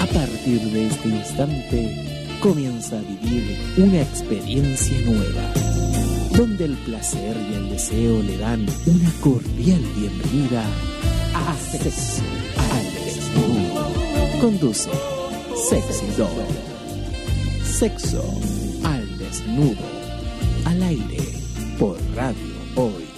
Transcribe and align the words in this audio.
A 0.00 0.06
partir 0.12 0.60
de 0.72 0.86
este 0.88 1.08
instante 1.08 2.38
comienza 2.40 2.98
a 2.98 3.02
vivir 3.02 3.56
una 3.76 4.02
experiencia 4.02 4.98
nueva, 5.02 5.52
donde 6.36 6.64
el 6.64 6.76
placer 6.78 7.36
y 7.48 7.54
el 7.54 7.70
deseo 7.70 8.20
le 8.22 8.38
dan 8.38 8.66
una 8.86 9.10
cordial 9.20 9.80
bienvenida 9.96 10.64
a 11.34 11.54
Sexo 11.56 12.22
al 12.58 12.84
Desnudo. 13.04 14.40
Conduce 14.40 14.90
Sexy 15.68 16.06
Dog. 16.18 16.28
Sexo 17.64 18.24
al 18.82 19.18
Desnudo. 19.18 19.86
Al 20.64 20.82
aire 20.82 21.18
por 21.78 21.96
Radio 22.16 22.56
Hoy. 22.74 23.09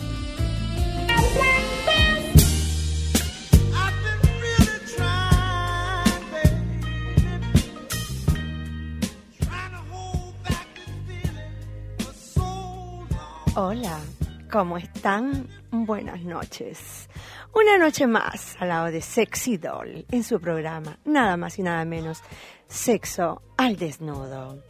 ¿Cómo 14.52 14.76
están? 14.76 15.48
Buenas 15.70 16.22
noches. 16.24 17.08
Una 17.54 17.78
noche 17.78 18.06
más 18.06 18.54
al 18.60 18.68
lado 18.68 18.90
de 18.90 19.00
Sexy 19.00 19.56
Doll 19.56 20.04
en 20.10 20.22
su 20.22 20.38
programa, 20.42 20.98
nada 21.06 21.38
más 21.38 21.58
y 21.58 21.62
nada 21.62 21.86
menos, 21.86 22.22
Sexo 22.68 23.40
al 23.56 23.76
Desnudo. 23.76 24.62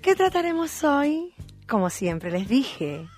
¿Qué 0.00 0.14
trataremos 0.14 0.84
hoy? 0.84 1.34
Como 1.68 1.90
siempre 1.90 2.30
les 2.30 2.48
dije, 2.48 3.08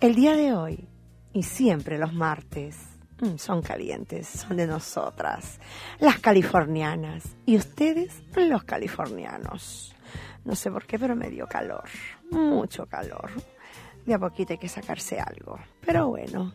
el 0.00 0.14
día 0.14 0.34
de 0.34 0.54
hoy 0.54 0.88
y 1.34 1.42
siempre 1.42 1.98
los 1.98 2.14
martes 2.14 2.78
mm, 3.20 3.36
son 3.36 3.60
calientes, 3.60 4.26
son 4.28 4.56
de 4.56 4.66
nosotras, 4.66 5.60
las 5.98 6.20
californianas, 6.20 7.36
y 7.44 7.58
ustedes 7.58 8.22
los 8.34 8.64
californianos. 8.64 9.94
No 10.46 10.56
sé 10.56 10.70
por 10.70 10.86
qué, 10.86 10.98
pero 10.98 11.14
me 11.14 11.28
dio 11.28 11.46
calor, 11.46 11.84
mucho 12.30 12.86
calor 12.86 13.30
de 14.08 14.14
a 14.14 14.18
poquito 14.18 14.54
hay 14.54 14.58
que 14.58 14.68
sacarse 14.68 15.20
algo. 15.20 15.58
Pero 15.84 16.08
bueno, 16.08 16.54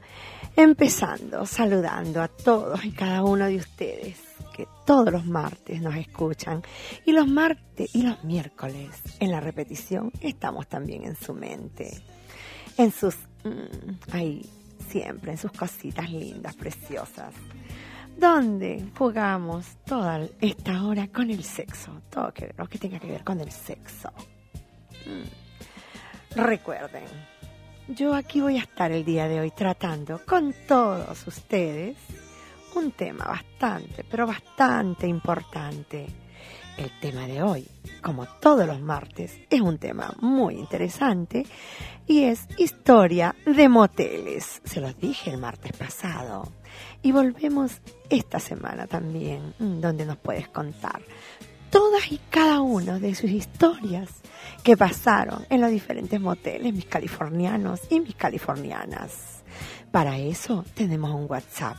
empezando 0.55 1.45
saludando 1.45 2.21
a 2.21 2.27
todos 2.27 2.83
y 2.83 2.91
cada 2.91 3.23
uno 3.23 3.45
de 3.45 3.57
ustedes 3.57 4.17
que 4.53 4.67
todos 4.85 5.11
los 5.11 5.25
martes 5.25 5.81
nos 5.81 5.95
escuchan 5.95 6.61
y 7.05 7.11
los 7.11 7.27
martes 7.27 7.95
y 7.95 8.03
los 8.03 8.23
miércoles 8.23 8.89
en 9.19 9.31
la 9.31 9.39
repetición 9.39 10.11
estamos 10.21 10.67
también 10.67 11.05
en 11.05 11.15
su 11.15 11.33
mente, 11.33 12.03
en 12.77 12.91
sus 12.91 13.15
mm, 13.43 14.11
ahí 14.11 14.47
siempre 14.89 15.31
en 15.31 15.38
sus 15.38 15.51
cositas 15.51 16.09
lindas, 16.11 16.55
preciosas, 16.55 17.33
donde 18.17 18.85
jugamos 18.97 19.77
toda 19.85 20.27
esta 20.39 20.83
hora 20.83 21.07
con 21.07 21.31
el 21.31 21.43
sexo, 21.43 22.01
todo 22.09 22.31
lo 22.57 22.67
que 22.67 22.77
tenga 22.77 22.99
que 22.99 23.07
ver 23.07 23.23
con 23.23 23.39
el 23.39 23.51
sexo. 23.51 24.11
Mm. 25.05 26.39
Recuerden, 26.39 27.05
yo 27.87 28.13
aquí 28.15 28.41
voy 28.41 28.57
a 28.57 28.61
estar 28.61 28.91
el 28.91 29.03
día 29.03 29.27
de 29.27 29.39
hoy 29.39 29.51
tratando 29.51 30.21
con 30.25 30.53
todos 30.67 31.27
ustedes 31.27 31.97
un 32.75 32.91
tema 32.91 33.25
bastante, 33.25 34.03
pero 34.09 34.25
bastante 34.25 35.07
importante. 35.07 36.07
El 36.75 36.89
tema 36.99 37.27
de 37.27 37.43
hoy, 37.43 37.67
como 38.01 38.25
todos 38.25 38.65
los 38.65 38.81
martes, 38.81 39.37
es 39.47 39.61
un 39.61 39.77
tema 39.77 40.11
muy 40.21 40.55
interesante 40.55 41.45
y 42.07 42.23
es 42.23 42.47
historia 42.57 43.35
de 43.45 43.69
moteles. 43.69 44.59
Se 44.63 44.81
los 44.81 44.97
dije 44.97 45.29
el 45.29 45.37
martes 45.37 45.73
pasado. 45.73 46.51
Y 47.03 47.11
volvemos 47.11 47.79
esta 48.09 48.39
semana 48.39 48.87
también, 48.87 49.53
mm, 49.59 49.81
donde 49.81 50.05
nos 50.05 50.17
puedes 50.17 50.47
contar 50.47 51.03
todas 51.69 52.11
y 52.11 52.19
cada 52.29 52.61
una 52.61 52.99
de 52.99 53.15
sus 53.15 53.31
historias 53.31 54.22
que 54.63 54.78
pasaron 54.78 55.45
en 55.50 55.62
los 55.62 55.72
diferentes 55.72 56.19
moteles, 56.19 56.73
mis 56.73 56.85
californianos 56.85 57.81
y 57.90 58.00
mis 58.00 58.16
californianas. 58.16 59.44
Para 59.91 60.17
eso 60.17 60.66
tenemos 60.73 61.13
un 61.13 61.29
WhatsApp 61.29 61.78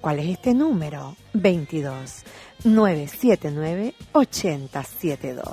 ¿Cuál 0.00 0.20
es 0.20 0.28
este 0.28 0.54
número? 0.54 1.16
22 1.34 2.24
979 2.64 3.94
8072. 4.12 5.46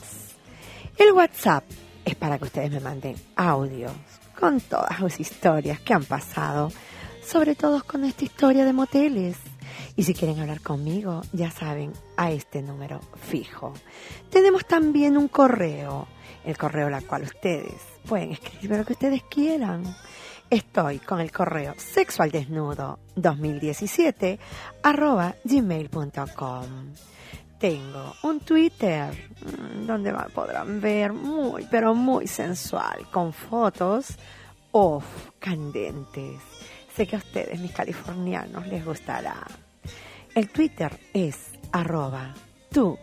El 0.97 1.11
WhatsApp 1.11 1.63
es 2.05 2.15
para 2.15 2.37
que 2.37 2.45
ustedes 2.45 2.71
me 2.71 2.79
manden 2.79 3.15
audios 3.35 3.91
con 4.39 4.59
todas 4.61 4.99
las 4.99 5.19
historias 5.19 5.79
que 5.79 5.93
han 5.93 6.05
pasado, 6.05 6.71
sobre 7.25 7.55
todo 7.55 7.83
con 7.83 8.05
esta 8.05 8.25
historia 8.25 8.65
de 8.65 8.73
moteles. 8.73 9.37
Y 9.95 10.03
si 10.03 10.13
quieren 10.13 10.39
hablar 10.39 10.61
conmigo, 10.61 11.21
ya 11.31 11.51
saben, 11.51 11.93
a 12.17 12.31
este 12.31 12.61
número 12.61 12.99
fijo. 13.29 13.73
Tenemos 14.29 14.65
también 14.65 15.17
un 15.17 15.27
correo, 15.27 16.07
el 16.45 16.57
correo 16.57 16.87
al 16.87 17.05
cual 17.05 17.23
ustedes 17.23 17.73
pueden 18.07 18.31
escribir 18.31 18.77
lo 18.77 18.85
que 18.85 18.93
ustedes 18.93 19.23
quieran. 19.23 19.83
Estoy 20.49 20.99
con 20.99 21.19
el 21.19 21.31
correo 21.31 21.73
sexualdesnudo 21.77 22.99
2017 23.15 24.39
arroba 24.83 25.35
gmail.com. 25.43 26.65
Tengo 27.59 28.13
un 28.23 28.39
Twitter 28.41 29.11
mm, 29.11 29.87
donde 29.87 30.13
podrán 30.33 30.81
ver 30.81 31.13
muy, 31.13 31.67
pero 31.71 31.95
muy 31.95 32.27
sensual, 32.27 33.07
con 33.11 33.33
fotos 33.33 34.17
off, 34.71 35.05
candentes. 35.39 36.41
Sé 36.93 37.07
que 37.07 37.15
a 37.15 37.19
ustedes, 37.19 37.59
mis 37.59 37.71
californianos, 37.71 38.67
les 38.67 38.85
gustará. 38.85 39.47
El 40.33 40.49
Twitter 40.49 40.99
es 41.13 41.51
arroba 41.71 42.33
tu. 42.71 42.97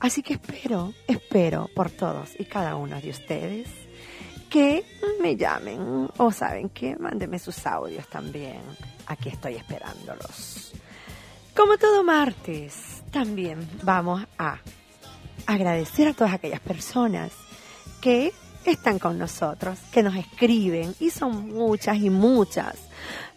Así 0.00 0.22
que 0.22 0.34
espero, 0.34 0.94
espero 1.06 1.68
por 1.74 1.90
todos 1.90 2.30
y 2.38 2.44
cada 2.44 2.76
uno 2.76 3.00
de 3.00 3.10
ustedes 3.10 3.68
que 4.48 4.84
me 5.20 5.36
llamen 5.36 6.08
o 6.16 6.32
saben 6.32 6.70
que 6.70 6.96
mándenme 6.96 7.38
sus 7.38 7.66
audios 7.66 8.08
también. 8.08 8.60
Aquí 9.06 9.28
estoy 9.28 9.56
esperándolos. 9.56 10.72
Como 11.54 11.76
todo 11.76 12.04
martes, 12.04 13.02
también 13.10 13.68
vamos 13.82 14.24
a 14.38 14.58
agradecer 15.46 16.08
a 16.08 16.14
todas 16.14 16.34
aquellas 16.34 16.60
personas 16.60 17.32
que 18.00 18.32
están 18.64 18.98
con 18.98 19.18
nosotros, 19.18 19.78
que 19.90 20.02
nos 20.02 20.14
escriben, 20.14 20.94
y 21.00 21.10
son 21.10 21.48
muchas 21.48 21.96
y 21.96 22.10
muchas. 22.10 22.76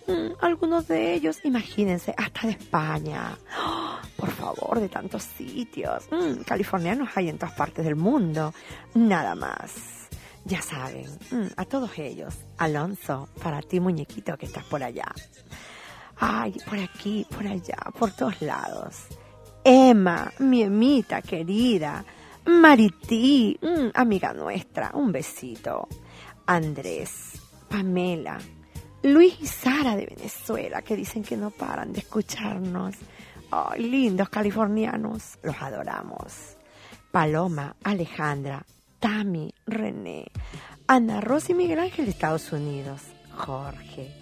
Mm, 0.07 0.33
algunos 0.41 0.87
de 0.87 1.13
ellos, 1.13 1.39
imagínense, 1.43 2.13
hasta 2.17 2.47
de 2.47 2.53
España. 2.53 3.37
De 4.75 4.89
tantos 4.89 5.23
sitios. 5.23 6.07
Mm, 6.11 6.41
californianos 6.43 7.09
hay 7.15 7.29
en 7.29 7.37
todas 7.37 7.55
partes 7.55 7.85
del 7.85 7.95
mundo. 7.95 8.53
Nada 8.93 9.35
más 9.35 10.01
ya 10.43 10.61
saben, 10.61 11.07
mm, 11.31 11.53
a 11.55 11.65
todos 11.65 11.97
ellos, 11.97 12.35
Alonso, 12.57 13.29
para 13.41 13.61
ti 13.61 13.79
muñequito 13.79 14.37
que 14.37 14.47
estás 14.47 14.63
por 14.65 14.83
allá. 14.83 15.05
Ay, 16.17 16.55
por 16.67 16.79
aquí, 16.79 17.25
por 17.29 17.45
allá, 17.45 17.77
por 17.97 18.11
todos 18.11 18.41
lados. 18.41 19.05
Emma, 19.63 20.31
mi 20.39 20.63
Emita 20.63 21.21
querida. 21.21 22.03
Marití, 22.45 23.57
mm, 23.61 23.89
amiga 23.93 24.33
nuestra, 24.33 24.91
un 24.93 25.11
besito. 25.11 25.87
Andrés, 26.47 27.39
Pamela, 27.69 28.39
Luis 29.03 29.35
y 29.39 29.47
Sara 29.47 29.95
de 29.95 30.07
Venezuela, 30.07 30.81
que 30.81 30.95
dicen 30.95 31.23
que 31.23 31.37
no 31.37 31.51
paran 31.51 31.93
de 31.93 31.99
escucharnos. 31.99 32.95
Lindos 33.77 34.29
californianos, 34.29 35.37
los 35.43 35.61
adoramos. 35.61 36.57
Paloma, 37.11 37.75
Alejandra, 37.83 38.65
Tami, 38.99 39.53
René, 39.65 40.25
Ana 40.87 41.19
Rosa 41.19 41.51
y 41.51 41.55
Miguel 41.55 41.79
Ángel 41.79 42.05
de 42.05 42.11
Estados 42.11 42.51
Unidos, 42.53 43.01
Jorge, 43.35 44.15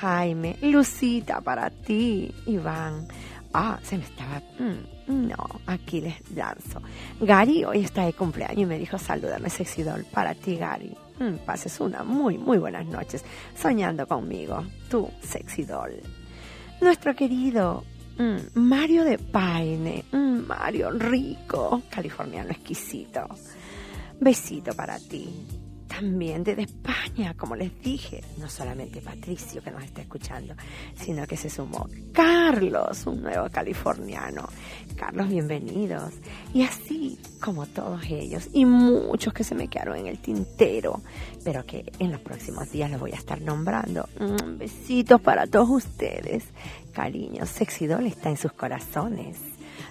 Jaime, 0.00 0.56
Lucita 0.62 1.40
para 1.40 1.70
ti, 1.70 2.34
Iván. 2.46 3.08
Ah, 3.54 3.78
se 3.82 3.96
me 3.96 4.04
estaba... 4.04 4.42
Mm, 4.58 5.28
no, 5.28 5.60
aquí 5.66 6.00
les 6.00 6.16
danzo. 6.34 6.82
Gary 7.20 7.64
hoy 7.64 7.80
está 7.80 8.04
de 8.04 8.12
cumpleaños 8.12 8.58
y 8.58 8.66
me 8.66 8.78
dijo 8.78 8.98
salúdame 8.98 9.48
sexy 9.48 9.82
doll 9.82 10.04
para 10.04 10.34
ti 10.34 10.56
Gary. 10.56 10.94
Mm, 11.18 11.36
pases 11.46 11.80
una 11.80 12.02
muy, 12.02 12.36
muy 12.36 12.58
buenas 12.58 12.84
noches 12.84 13.24
soñando 13.56 14.06
conmigo, 14.06 14.62
tú 14.90 15.08
sexy 15.22 15.64
doll. 15.64 16.02
Nuestro 16.80 17.14
querido 17.14 17.84
mm, 18.18 18.58
Mario 18.60 19.04
de 19.04 19.18
Paine, 19.18 20.04
Mario 20.12 20.90
rico, 20.90 21.82
californiano 21.90 22.50
exquisito. 22.50 23.26
Besito 24.18 24.74
para 24.74 24.98
ti. 24.98 25.65
También 25.96 26.44
desde 26.44 26.62
España, 26.62 27.34
como 27.38 27.56
les 27.56 27.80
dije, 27.80 28.22
no 28.36 28.50
solamente 28.50 29.00
Patricio 29.00 29.62
que 29.62 29.70
nos 29.70 29.82
está 29.82 30.02
escuchando, 30.02 30.54
sino 30.94 31.26
que 31.26 31.38
se 31.38 31.48
sumó 31.48 31.88
Carlos, 32.12 33.06
un 33.06 33.22
nuevo 33.22 33.48
californiano. 33.48 34.46
Carlos, 34.94 35.28
bienvenidos. 35.28 36.12
Y 36.52 36.64
así 36.64 37.18
como 37.40 37.64
todos 37.64 38.04
ellos 38.10 38.50
y 38.52 38.66
muchos 38.66 39.32
que 39.32 39.42
se 39.42 39.54
me 39.54 39.68
quedaron 39.68 39.96
en 39.96 40.06
el 40.06 40.18
tintero, 40.18 41.00
pero 41.42 41.64
que 41.64 41.90
en 41.98 42.12
los 42.12 42.20
próximos 42.20 42.70
días 42.70 42.90
los 42.90 43.00
voy 43.00 43.12
a 43.12 43.16
estar 43.16 43.40
nombrando. 43.40 44.06
Mm, 44.20 44.58
besitos 44.58 45.18
para 45.22 45.46
todos 45.46 45.70
ustedes. 45.70 46.44
Cariño, 46.92 47.46
Sexidol 47.46 48.06
está 48.06 48.28
en 48.28 48.36
sus 48.36 48.52
corazones. 48.52 49.38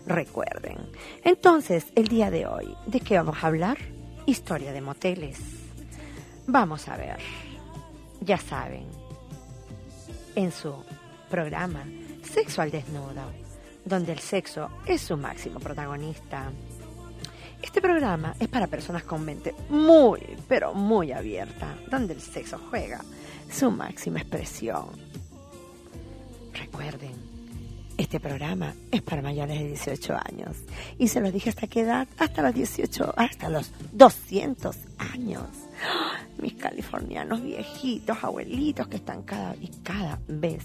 Recuerden. 0.05 0.77
Entonces, 1.23 1.87
el 1.95 2.07
día 2.09 2.29
de 2.29 2.45
hoy, 2.45 2.75
¿de 2.85 2.99
qué 2.99 3.17
vamos 3.17 3.37
a 3.41 3.47
hablar? 3.47 3.79
Historia 4.27 4.71
de 4.71 4.81
moteles. 4.81 5.64
Vamos 6.47 6.87
a 6.87 6.97
ver. 6.97 7.17
Ya 8.21 8.37
saben, 8.37 8.85
en 10.35 10.51
su 10.51 10.73
programa 11.29 11.83
Sexo 12.23 12.61
al 12.61 12.71
Desnudo, 12.71 13.31
donde 13.83 14.13
el 14.13 14.19
sexo 14.19 14.69
es 14.85 15.01
su 15.01 15.17
máximo 15.17 15.59
protagonista. 15.59 16.51
Este 17.61 17.81
programa 17.81 18.35
es 18.39 18.47
para 18.47 18.67
personas 18.67 19.03
con 19.03 19.23
mente 19.23 19.55
muy, 19.69 20.21
pero 20.47 20.73
muy 20.73 21.11
abierta, 21.11 21.75
donde 21.89 22.13
el 22.13 22.21
sexo 22.21 22.59
juega 22.69 23.01
su 23.51 23.71
máxima 23.71 24.19
expresión. 24.19 24.85
Recuerden, 26.53 27.13
este 27.97 28.19
programa 28.19 28.73
es 28.91 29.01
para 29.01 29.21
mayores 29.21 29.59
de 29.59 29.67
18 29.67 30.13
años. 30.13 30.57
Y 30.97 31.07
se 31.07 31.21
los 31.21 31.31
dije 31.31 31.49
hasta 31.49 31.67
qué 31.67 31.81
edad? 31.81 32.07
Hasta 32.17 32.41
los 32.41 32.53
18, 32.53 33.13
hasta 33.15 33.49
los 33.49 33.71
200 33.93 34.75
años. 35.13 35.47
Mis 36.37 36.53
californianos 36.53 37.41
viejitos, 37.41 38.17
abuelitos 38.23 38.87
que 38.87 38.97
están 38.97 39.23
cada 39.23 39.55
y 39.55 39.69
cada 39.83 40.19
vez 40.27 40.63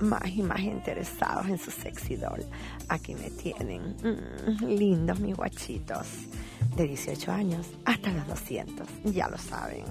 más 0.00 0.26
y 0.26 0.42
más 0.42 0.60
interesados 0.60 1.46
en 1.48 1.58
su 1.58 1.70
sexy 1.70 2.16
doll. 2.16 2.44
Aquí 2.88 3.14
me 3.14 3.30
tienen. 3.30 3.96
Mm, 4.02 4.66
lindos 4.66 5.20
mis 5.20 5.36
guachitos. 5.36 6.06
De 6.76 6.88
18 6.88 7.30
años 7.30 7.66
hasta 7.84 8.10
los 8.12 8.26
200. 8.26 8.86
Ya 9.04 9.28
lo 9.28 9.38
saben. 9.38 9.84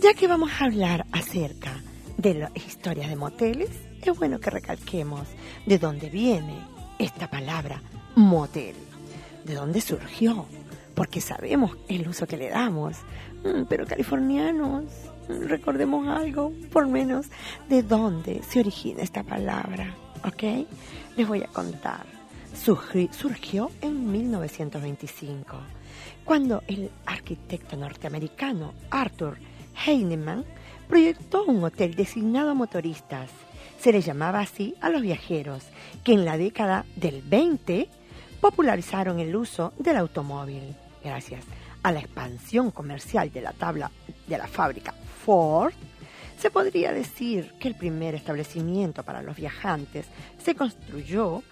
Ya 0.00 0.14
que 0.14 0.28
vamos 0.28 0.50
a 0.58 0.64
hablar 0.64 1.06
acerca 1.12 1.82
de 2.16 2.34
las 2.34 2.56
historias 2.56 3.08
de 3.08 3.16
moteles, 3.16 3.70
es 4.02 4.18
bueno 4.18 4.40
que 4.40 4.50
recalquemos 4.50 5.28
de 5.66 5.78
dónde 5.78 6.08
viene 6.08 6.56
esta 6.98 7.28
palabra 7.28 7.82
motel, 8.14 8.74
de 9.44 9.54
dónde 9.54 9.80
surgió, 9.80 10.46
porque 10.94 11.20
sabemos 11.20 11.76
el 11.88 12.08
uso 12.08 12.26
que 12.26 12.36
le 12.36 12.48
damos. 12.48 12.96
Mm, 13.44 13.64
pero 13.68 13.86
californianos, 13.86 14.84
mm, 15.28 15.46
recordemos 15.46 16.06
algo, 16.08 16.52
por 16.72 16.86
menos, 16.86 17.26
de 17.68 17.82
dónde 17.82 18.42
se 18.42 18.60
origina 18.60 19.02
esta 19.02 19.22
palabra, 19.22 19.94
¿ok? 20.24 20.66
Les 21.16 21.26
voy 21.26 21.42
a 21.42 21.48
contar. 21.48 22.06
Surgió 22.54 23.70
en 23.80 24.12
1925, 24.12 25.56
cuando 26.24 26.62
el 26.68 26.90
arquitecto 27.06 27.76
norteamericano 27.76 28.74
Arthur 28.90 29.38
Heinemann 29.86 30.44
proyectó 30.86 31.44
un 31.44 31.64
hotel 31.64 31.94
designado 31.94 32.50
a 32.50 32.54
motoristas 32.54 33.30
se 33.82 33.90
le 33.90 34.00
llamaba 34.00 34.38
así 34.38 34.76
a 34.80 34.90
los 34.90 35.02
viajeros, 35.02 35.64
que 36.04 36.12
en 36.12 36.24
la 36.24 36.38
década 36.38 36.84
del 36.94 37.20
20 37.20 37.88
popularizaron 38.40 39.18
el 39.18 39.34
uso 39.34 39.72
del 39.76 39.96
automóvil, 39.96 40.76
gracias 41.02 41.44
a 41.82 41.92
la 41.92 42.00
expansión 42.00 42.70
comercial 42.70 43.32
de 43.32 43.42
la 43.42 43.52
tabla 43.52 43.90
de 44.26 44.38
la 44.38 44.46
fábrica 44.46 44.94
Ford. 45.24 45.72
Se 46.38 46.50
podría 46.50 46.92
decir 46.92 47.52
que 47.60 47.68
el 47.68 47.74
primer 47.74 48.14
establecimiento 48.14 49.02
para 49.02 49.22
los 49.22 49.36
viajantes 49.36 50.06
se 50.42 50.54
construyó 50.54 51.42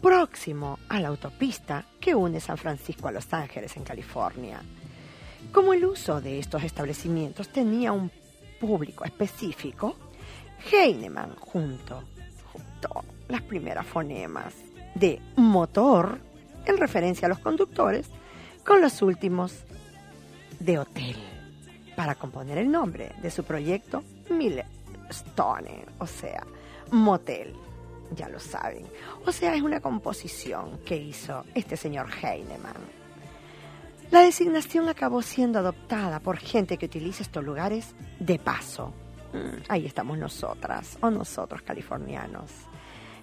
próximo 0.00 0.78
a 0.88 1.00
la 1.00 1.08
autopista 1.08 1.84
que 2.00 2.14
une 2.14 2.40
San 2.40 2.56
Francisco 2.56 3.08
a 3.08 3.12
Los 3.12 3.32
Ángeles 3.32 3.76
en 3.76 3.84
California. 3.84 4.60
Como 5.52 5.72
el 5.72 5.84
uso 5.84 6.20
de 6.20 6.38
estos 6.38 6.62
establecimientos 6.62 7.48
tenía 7.48 7.92
un 7.92 8.10
público 8.60 9.04
específico, 9.04 9.96
Heinemann 10.70 11.34
junto, 11.36 12.02
junto 12.52 13.04
las 13.28 13.42
primeras 13.42 13.86
fonemas 13.86 14.54
de 14.94 15.20
motor 15.36 16.18
en 16.64 16.76
referencia 16.76 17.26
a 17.26 17.28
los 17.28 17.38
conductores 17.38 18.08
con 18.64 18.80
los 18.80 19.00
últimos 19.02 19.64
de 20.58 20.78
hotel 20.78 21.16
para 21.96 22.14
componer 22.14 22.58
el 22.58 22.70
nombre 22.70 23.12
de 23.22 23.30
su 23.30 23.44
proyecto 23.44 24.02
Stone, 25.10 25.86
o 25.98 26.06
sea, 26.06 26.46
motel. 26.90 27.54
Ya 28.14 28.28
lo 28.28 28.38
saben. 28.38 28.86
O 29.26 29.32
sea, 29.32 29.54
es 29.54 29.62
una 29.62 29.80
composición 29.80 30.78
que 30.84 30.96
hizo 30.96 31.44
este 31.54 31.76
señor 31.76 32.08
Heinemann. 32.22 32.76
La 34.10 34.20
designación 34.20 34.88
acabó 34.88 35.22
siendo 35.22 35.58
adoptada 35.58 36.20
por 36.20 36.38
gente 36.38 36.78
que 36.78 36.86
utiliza 36.86 37.22
estos 37.22 37.44
lugares 37.44 37.94
de 38.18 38.38
paso 38.38 38.92
Mm, 39.32 39.62
ahí 39.68 39.86
estamos 39.86 40.16
nosotras 40.16 40.96
o 41.02 41.10
nosotros 41.10 41.60
californianos, 41.62 42.50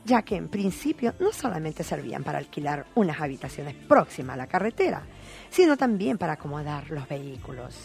ya 0.05 0.21
que 0.21 0.35
en 0.35 0.47
principio 0.49 1.15
no 1.19 1.33
solamente 1.33 1.83
servían 1.83 2.23
para 2.23 2.37
alquilar 2.37 2.85
unas 2.93 3.19
habitaciones 3.19 3.75
próximas 3.75 4.35
a 4.35 4.37
la 4.37 4.47
carretera, 4.47 5.03
sino 5.49 5.75
también 5.75 6.17
para 6.17 6.33
acomodar 6.33 6.89
los 6.91 7.07
vehículos. 7.09 7.75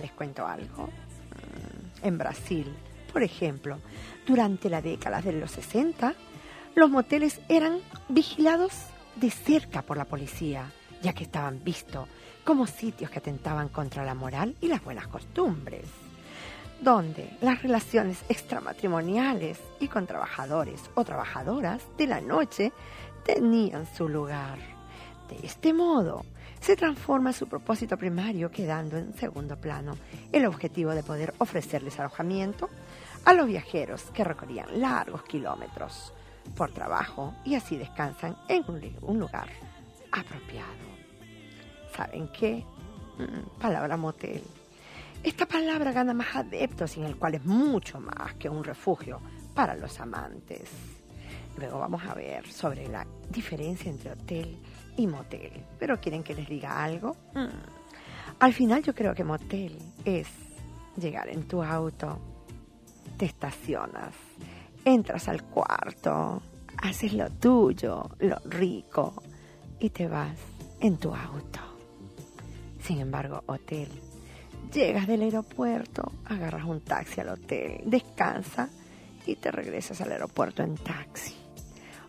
Les 0.00 0.10
cuento 0.12 0.46
algo. 0.46 0.86
Mm, 0.86 2.06
en 2.06 2.18
Brasil, 2.18 2.74
por 3.12 3.22
ejemplo, 3.22 3.78
durante 4.26 4.70
la 4.70 4.80
década 4.80 5.20
de 5.20 5.32
los 5.32 5.50
60, 5.50 6.14
los 6.74 6.90
moteles 6.90 7.40
eran 7.48 7.78
vigilados 8.08 8.72
de 9.16 9.30
cerca 9.30 9.82
por 9.82 9.98
la 9.98 10.06
policía, 10.06 10.72
ya 11.02 11.12
que 11.12 11.24
estaban 11.24 11.62
vistos 11.62 12.08
como 12.42 12.66
sitios 12.66 13.10
que 13.10 13.18
atentaban 13.18 13.68
contra 13.68 14.04
la 14.04 14.14
moral 14.14 14.56
y 14.62 14.68
las 14.68 14.82
buenas 14.82 15.06
costumbres 15.08 15.84
donde 16.82 17.30
las 17.40 17.62
relaciones 17.62 18.24
extramatrimoniales 18.28 19.58
y 19.78 19.86
con 19.86 20.06
trabajadores 20.06 20.90
o 20.94 21.04
trabajadoras 21.04 21.82
de 21.96 22.08
la 22.08 22.20
noche 22.20 22.72
tenían 23.24 23.86
su 23.86 24.08
lugar. 24.08 24.58
De 25.28 25.46
este 25.46 25.72
modo, 25.72 26.24
se 26.60 26.76
transforma 26.76 27.32
su 27.32 27.46
propósito 27.46 27.96
primario 27.96 28.50
quedando 28.50 28.98
en 28.98 29.14
segundo 29.14 29.56
plano 29.56 29.96
el 30.32 30.44
objetivo 30.44 30.90
de 30.90 31.04
poder 31.04 31.34
ofrecerles 31.38 32.00
alojamiento 32.00 32.68
a 33.24 33.32
los 33.32 33.46
viajeros 33.46 34.02
que 34.12 34.24
recorrían 34.24 34.80
largos 34.80 35.22
kilómetros 35.22 36.12
por 36.56 36.72
trabajo 36.72 37.32
y 37.44 37.54
así 37.54 37.76
descansan 37.76 38.36
en 38.48 38.64
un 39.02 39.20
lugar 39.20 39.48
apropiado. 40.10 40.92
¿Saben 41.94 42.28
qué? 42.28 42.64
Mm, 43.18 43.60
palabra 43.60 43.96
motel 43.96 44.42
esta 45.22 45.46
palabra 45.46 45.92
gana 45.92 46.14
más 46.14 46.34
adeptos 46.34 46.96
en 46.96 47.04
el 47.04 47.16
cual 47.16 47.36
es 47.36 47.44
mucho 47.44 48.00
más 48.00 48.34
que 48.34 48.48
un 48.48 48.64
refugio 48.64 49.20
para 49.54 49.76
los 49.76 50.00
amantes. 50.00 50.68
Luego 51.56 51.78
vamos 51.78 52.02
a 52.04 52.14
ver 52.14 52.46
sobre 52.50 52.88
la 52.88 53.06
diferencia 53.30 53.90
entre 53.90 54.12
hotel 54.12 54.58
y 54.96 55.06
motel. 55.06 55.64
¿Pero 55.78 56.00
quieren 56.00 56.24
que 56.24 56.34
les 56.34 56.48
diga 56.48 56.82
algo? 56.82 57.16
Mm. 57.34 58.40
Al 58.40 58.52
final 58.52 58.82
yo 58.82 58.94
creo 58.94 59.14
que 59.14 59.22
motel 59.22 59.78
es 60.04 60.26
llegar 60.96 61.28
en 61.28 61.46
tu 61.46 61.62
auto, 61.62 62.18
te 63.16 63.26
estacionas, 63.26 64.14
entras 64.84 65.28
al 65.28 65.44
cuarto, 65.44 66.42
haces 66.78 67.12
lo 67.12 67.30
tuyo, 67.30 68.10
lo 68.18 68.38
rico 68.46 69.22
y 69.78 69.90
te 69.90 70.08
vas 70.08 70.36
en 70.80 70.96
tu 70.96 71.14
auto. 71.14 71.60
Sin 72.80 73.00
embargo, 73.00 73.44
hotel 73.46 73.88
Llegas 74.72 75.06
del 75.06 75.20
aeropuerto, 75.20 76.12
agarras 76.24 76.64
un 76.64 76.80
taxi 76.80 77.20
al 77.20 77.28
hotel, 77.28 77.82
descansa 77.84 78.70
y 79.26 79.36
te 79.36 79.50
regresas 79.50 80.00
al 80.00 80.12
aeropuerto 80.12 80.62
en 80.62 80.76
taxi. 80.76 81.34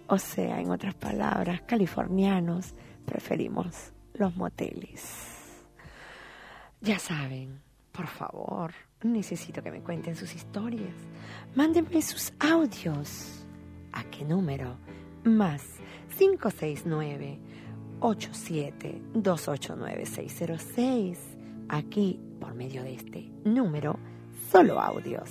O 0.08 0.18
sea, 0.18 0.62
en 0.62 0.72
otras 0.72 0.96
palabras, 0.96 1.62
californianos 1.64 2.74
preferimos 3.06 3.92
los 4.14 4.38
moteles. 4.38 5.04
Ya 6.80 7.00
saben, 7.00 7.62
por 7.92 8.08
favor, 8.08 8.74
necesito 9.02 9.62
que 9.62 9.72
me 9.72 9.82
cuenten 9.82 10.16
sus 10.16 10.34
historias. 10.34 10.96
Mándenme 11.56 12.02
sus 12.02 12.32
audios. 12.40 13.46
¿A 13.92 14.06
qué 14.06 14.24
número? 14.24 14.78
Más 15.26 15.64
569 16.18 17.40
87 18.00 19.02
289 19.14 20.06
606. 20.06 21.20
Aquí 21.70 22.20
por 22.44 22.56
medio 22.56 22.84
de 22.84 22.96
este 22.96 23.32
número, 23.46 23.98
solo 24.52 24.82
audios. 24.82 25.30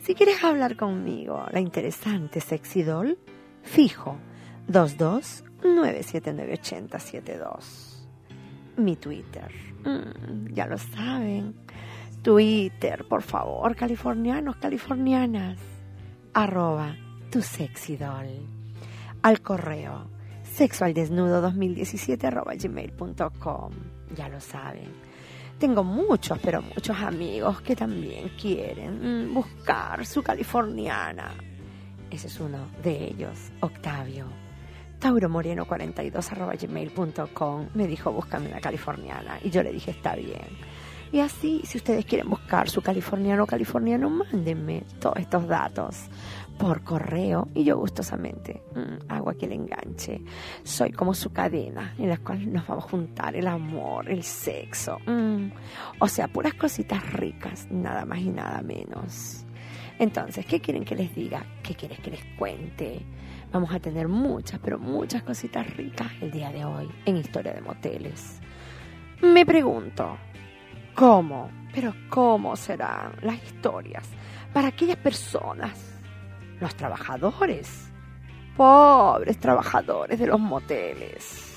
Si 0.00 0.14
quieres 0.14 0.42
hablar 0.42 0.74
conmigo, 0.74 1.44
la 1.52 1.60
interesante 1.60 2.40
Sexy 2.40 2.82
Doll, 2.82 3.18
fijo 3.62 4.16
22 4.66 5.44
979 5.62 6.52
8072. 6.54 8.08
mi 8.78 8.96
Twitter. 8.96 9.50
Mm, 9.84 10.54
ya 10.54 10.66
lo 10.66 10.78
saben. 10.78 11.56
Twitter, 12.22 13.04
por 13.06 13.20
favor, 13.20 13.76
californianos, 13.76 14.56
californianas. 14.56 15.58
Arroba 16.32 16.96
tu 17.30 17.42
sexy 17.42 17.98
doll. 17.98 18.46
Al 19.20 19.42
correo 19.42 20.08
sexualdesnudo2017 20.56 22.24
arroba 22.24 22.54
gmail.com. 22.54 23.72
Ya 24.16 24.28
lo 24.30 24.40
saben. 24.40 25.09
Tengo 25.60 25.84
muchos, 25.84 26.38
pero 26.38 26.62
muchos 26.62 26.98
amigos 27.00 27.60
que 27.60 27.76
también 27.76 28.30
quieren 28.40 29.34
buscar 29.34 30.06
su 30.06 30.22
californiana. 30.22 31.34
Ese 32.10 32.28
es 32.28 32.40
uno 32.40 32.68
de 32.82 33.08
ellos, 33.08 33.52
Octavio. 33.60 34.24
Tauromoreno42 34.98 36.32
arroba 36.32 36.54
gmail.com 36.54 37.68
me 37.74 37.86
dijo 37.86 38.10
búscame 38.10 38.48
una 38.48 38.60
californiana 38.60 39.38
y 39.44 39.50
yo 39.50 39.62
le 39.62 39.70
dije 39.70 39.90
está 39.90 40.16
bien. 40.16 40.48
Y 41.12 41.20
así, 41.20 41.60
si 41.64 41.76
ustedes 41.76 42.06
quieren 42.06 42.30
buscar 42.30 42.70
su 42.70 42.80
californiano 42.80 43.42
o 43.42 43.46
californiano, 43.46 44.08
mándenme 44.08 44.84
todos 44.98 45.18
estos 45.18 45.46
datos 45.46 46.06
por 46.60 46.84
correo 46.84 47.48
y 47.54 47.64
yo 47.64 47.78
gustosamente 47.78 48.62
mm, 48.74 49.10
hago 49.10 49.30
aquí 49.30 49.46
el 49.46 49.52
enganche. 49.52 50.20
Soy 50.62 50.92
como 50.92 51.14
su 51.14 51.32
cadena 51.32 51.94
en 51.96 52.10
la 52.10 52.18
cual 52.18 52.52
nos 52.52 52.66
vamos 52.66 52.84
a 52.84 52.88
juntar 52.88 53.34
el 53.34 53.46
amor, 53.46 54.10
el 54.10 54.22
sexo. 54.22 54.98
Mm. 55.06 55.52
O 56.00 56.06
sea, 56.06 56.28
puras 56.28 56.52
cositas 56.52 57.14
ricas, 57.14 57.66
nada 57.70 58.04
más 58.04 58.18
y 58.18 58.28
nada 58.28 58.60
menos. 58.60 59.46
Entonces, 59.98 60.44
¿qué 60.44 60.60
quieren 60.60 60.84
que 60.84 60.94
les 60.94 61.14
diga? 61.14 61.42
¿Qué 61.62 61.74
quieres 61.74 61.98
que 62.00 62.10
les 62.10 62.24
cuente? 62.38 63.00
Vamos 63.50 63.72
a 63.74 63.80
tener 63.80 64.06
muchas, 64.06 64.60
pero 64.62 64.78
muchas 64.78 65.22
cositas 65.22 65.66
ricas 65.76 66.12
el 66.20 66.30
día 66.30 66.52
de 66.52 66.66
hoy 66.66 66.90
en 67.06 67.16
Historia 67.16 67.54
de 67.54 67.62
Moteles. 67.62 68.38
Me 69.22 69.46
pregunto, 69.46 70.18
¿cómo? 70.94 71.50
Pero 71.74 71.94
¿cómo 72.10 72.54
serán 72.54 73.12
las 73.22 73.42
historias 73.42 74.06
para 74.52 74.68
aquellas 74.68 74.98
personas 74.98 75.99
los 76.60 76.74
trabajadores. 76.74 77.90
Pobres 78.56 79.38
trabajadores 79.38 80.18
de 80.18 80.26
los 80.26 80.38
moteles. 80.38 81.50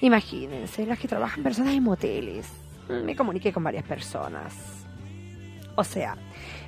Imagínense, 0.00 0.86
las 0.86 0.98
que 0.98 1.08
trabajan 1.08 1.42
personas 1.42 1.74
en 1.74 1.82
moteles. 1.82 2.50
Me 2.88 3.14
comuniqué 3.14 3.52
con 3.52 3.62
varias 3.62 3.84
personas. 3.84 4.54
O 5.76 5.84
sea, 5.84 6.16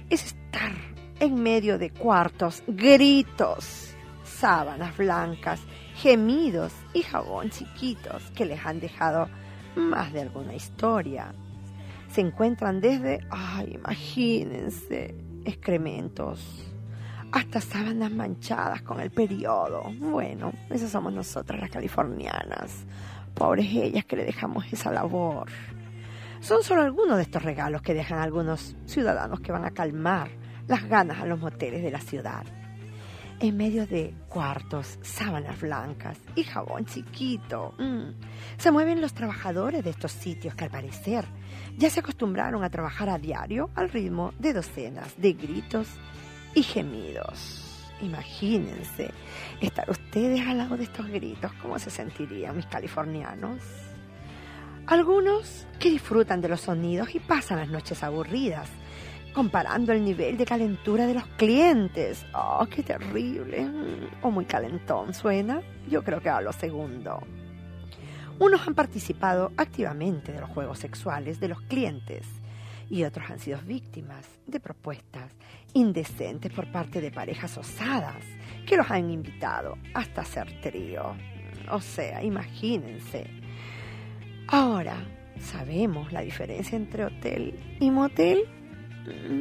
es 0.08 0.26
estar 0.26 0.72
en 1.20 1.42
medio 1.42 1.78
de 1.78 1.90
cuartos, 1.90 2.62
gritos, 2.66 3.94
sábanas 4.24 4.96
blancas, 4.96 5.60
gemidos 5.96 6.72
y 6.92 7.02
jabón 7.02 7.50
chiquitos 7.50 8.22
que 8.32 8.44
les 8.44 8.64
han 8.64 8.80
dejado 8.80 9.28
más 9.76 10.12
de 10.12 10.22
alguna 10.22 10.54
historia. 10.54 11.34
Se 12.08 12.20
encuentran 12.20 12.80
desde, 12.80 13.20
ay, 13.30 13.72
imagínense, 13.74 15.14
excrementos, 15.44 16.73
hasta 17.34 17.60
sábanas 17.60 18.12
manchadas 18.12 18.82
con 18.82 19.00
el 19.00 19.10
periodo. 19.10 19.82
Bueno, 19.98 20.52
esas 20.70 20.92
somos 20.92 21.12
nosotras 21.12 21.60
las 21.60 21.68
californianas. 21.68 22.84
Pobres 23.34 23.66
ellas 23.72 24.04
que 24.04 24.14
le 24.14 24.24
dejamos 24.24 24.72
esa 24.72 24.92
labor. 24.92 25.48
Son 26.38 26.62
solo 26.62 26.82
algunos 26.82 27.16
de 27.16 27.24
estos 27.24 27.42
regalos 27.42 27.82
que 27.82 27.92
dejan 27.92 28.20
algunos 28.20 28.76
ciudadanos 28.86 29.40
que 29.40 29.50
van 29.50 29.64
a 29.64 29.72
calmar 29.72 30.30
las 30.68 30.88
ganas 30.88 31.20
a 31.20 31.26
los 31.26 31.40
moteles 31.40 31.82
de 31.82 31.90
la 31.90 31.98
ciudad. 31.98 32.44
En 33.40 33.56
medio 33.56 33.84
de 33.88 34.14
cuartos, 34.28 35.00
sábanas 35.02 35.60
blancas 35.60 36.18
y 36.36 36.44
jabón 36.44 36.84
chiquito, 36.84 37.74
mm, 37.78 38.58
se 38.58 38.70
mueven 38.70 39.00
los 39.00 39.12
trabajadores 39.12 39.82
de 39.82 39.90
estos 39.90 40.12
sitios 40.12 40.54
que 40.54 40.64
al 40.64 40.70
parecer 40.70 41.24
ya 41.76 41.90
se 41.90 41.98
acostumbraron 41.98 42.62
a 42.62 42.70
trabajar 42.70 43.08
a 43.08 43.18
diario 43.18 43.70
al 43.74 43.90
ritmo 43.90 44.32
de 44.38 44.52
docenas 44.52 45.20
de 45.20 45.32
gritos 45.32 45.88
y 46.54 46.62
gemidos. 46.62 47.60
Imagínense 48.00 49.10
estar 49.60 49.88
ustedes 49.88 50.46
al 50.46 50.58
lado 50.58 50.76
de 50.76 50.84
estos 50.84 51.06
gritos, 51.08 51.52
¿cómo 51.54 51.78
se 51.78 51.90
sentirían 51.90 52.56
mis 52.56 52.66
californianos? 52.66 53.60
Algunos 54.86 55.66
que 55.78 55.90
disfrutan 55.90 56.40
de 56.40 56.48
los 56.48 56.60
sonidos 56.60 57.14
y 57.14 57.20
pasan 57.20 57.58
las 57.58 57.68
noches 57.68 58.02
aburridas, 58.02 58.68
comparando 59.32 59.92
el 59.92 60.04
nivel 60.04 60.36
de 60.36 60.44
calentura 60.44 61.06
de 61.06 61.14
los 61.14 61.26
clientes. 61.38 62.26
¡Oh, 62.34 62.66
qué 62.66 62.82
terrible! 62.82 63.66
O 64.22 64.30
muy 64.30 64.44
calentón 64.44 65.14
suena. 65.14 65.62
Yo 65.88 66.04
creo 66.04 66.20
que 66.20 66.28
a 66.28 66.42
lo 66.42 66.52
segundo. 66.52 67.20
Unos 68.38 68.66
han 68.66 68.74
participado 68.74 69.52
activamente 69.56 70.32
de 70.32 70.40
los 70.40 70.50
juegos 70.50 70.78
sexuales 70.80 71.40
de 71.40 71.48
los 71.48 71.62
clientes 71.62 72.26
y 72.90 73.04
otros 73.04 73.30
han 73.30 73.38
sido 73.38 73.60
víctimas 73.62 74.26
de 74.46 74.60
propuestas 74.60 75.32
indecentes 75.72 76.52
por 76.52 76.70
parte 76.70 77.00
de 77.00 77.10
parejas 77.10 77.56
osadas 77.58 78.24
que 78.66 78.76
los 78.76 78.90
han 78.90 79.10
invitado 79.10 79.76
hasta 79.94 80.22
hacer 80.22 80.60
trío. 80.60 81.14
O 81.70 81.80
sea, 81.80 82.22
imagínense. 82.22 83.26
Ahora, 84.48 84.96
¿sabemos 85.38 86.12
la 86.12 86.20
diferencia 86.20 86.76
entre 86.76 87.06
hotel 87.06 87.58
y 87.80 87.90
motel? 87.90 88.44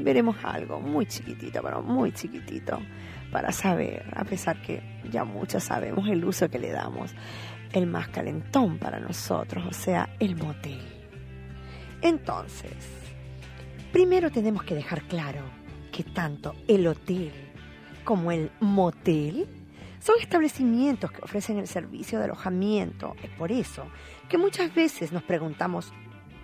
Veremos 0.04 0.38
algo 0.44 0.80
muy 0.80 1.06
chiquitito, 1.06 1.62
pero 1.62 1.82
muy 1.82 2.12
chiquitito, 2.12 2.80
para 3.32 3.52
saber, 3.52 4.06
a 4.14 4.26
pesar 4.26 4.62
que 4.62 4.82
ya 5.10 5.24
muchos 5.24 5.64
sabemos 5.64 6.08
el 6.10 6.24
uso 6.24 6.50
que 6.50 6.60
le 6.60 6.72
damos, 6.72 7.14
el 7.72 7.88
más 7.88 8.10
calentón 8.10 8.78
para 8.78 9.00
nosotros, 9.00 9.66
o 9.66 9.74
sea, 9.74 10.10
el 10.20 10.36
motel. 10.36 10.82
Entonces, 12.02 13.03
primero 13.94 14.32
tenemos 14.32 14.64
que 14.64 14.74
dejar 14.74 15.04
claro 15.04 15.44
que 15.92 16.04
tanto 16.04 16.56
el 16.68 16.88
hotel 16.88 17.32
como 18.04 18.32
el 18.32 18.52
motel 18.60 19.48
son 20.00 20.16
establecimientos 20.20 21.12
que 21.12 21.22
ofrecen 21.22 21.60
el 21.60 21.68
servicio 21.68 22.18
de 22.18 22.26
alojamiento. 22.26 23.16
Es 23.22 23.30
por 23.30 23.52
eso 23.52 23.86
que 24.28 24.40
muchas 24.40 24.74
veces 24.74 25.14
nos 25.14 25.22
preguntamos 25.22 25.94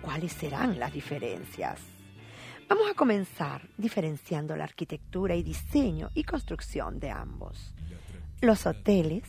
cuáles 0.00 0.32
serán 0.32 0.78
las 0.78 0.92
diferencias. 0.92 1.80
Vamos 2.68 2.88
a 2.88 2.94
comenzar 2.94 3.68
diferenciando 3.76 4.54
la 4.54 4.64
arquitectura 4.64 5.34
y 5.34 5.42
diseño 5.42 6.10
y 6.14 6.22
construcción 6.22 7.00
de 7.00 7.10
ambos. 7.10 7.74
Los 8.40 8.64
hoteles 8.64 9.24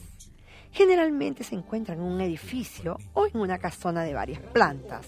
generalmente 0.72 1.44
se 1.44 1.56
encuentran 1.56 1.98
en 1.98 2.06
un 2.06 2.22
edificio 2.22 2.98
o 3.14 3.26
en 3.26 3.38
una 3.38 3.58
casona 3.58 4.04
de 4.04 4.14
varias 4.14 4.42
plantas, 4.42 5.08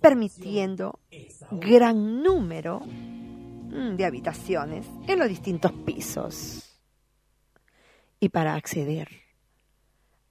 permitiendo 0.00 1.00
gran 1.50 2.22
número 2.22 2.82
Mm, 3.76 3.96
de 3.96 4.06
habitaciones 4.06 4.86
en 5.06 5.18
los 5.18 5.28
distintos 5.28 5.70
pisos. 5.70 6.62
Y 8.18 8.30
para 8.30 8.54
acceder 8.54 9.08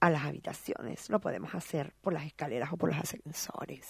a 0.00 0.10
las 0.10 0.24
habitaciones 0.24 1.08
lo 1.10 1.20
podemos 1.20 1.54
hacer 1.54 1.92
por 2.00 2.12
las 2.12 2.24
escaleras 2.24 2.72
o 2.72 2.76
por 2.76 2.90
los 2.90 2.98
ascensores. 2.98 3.86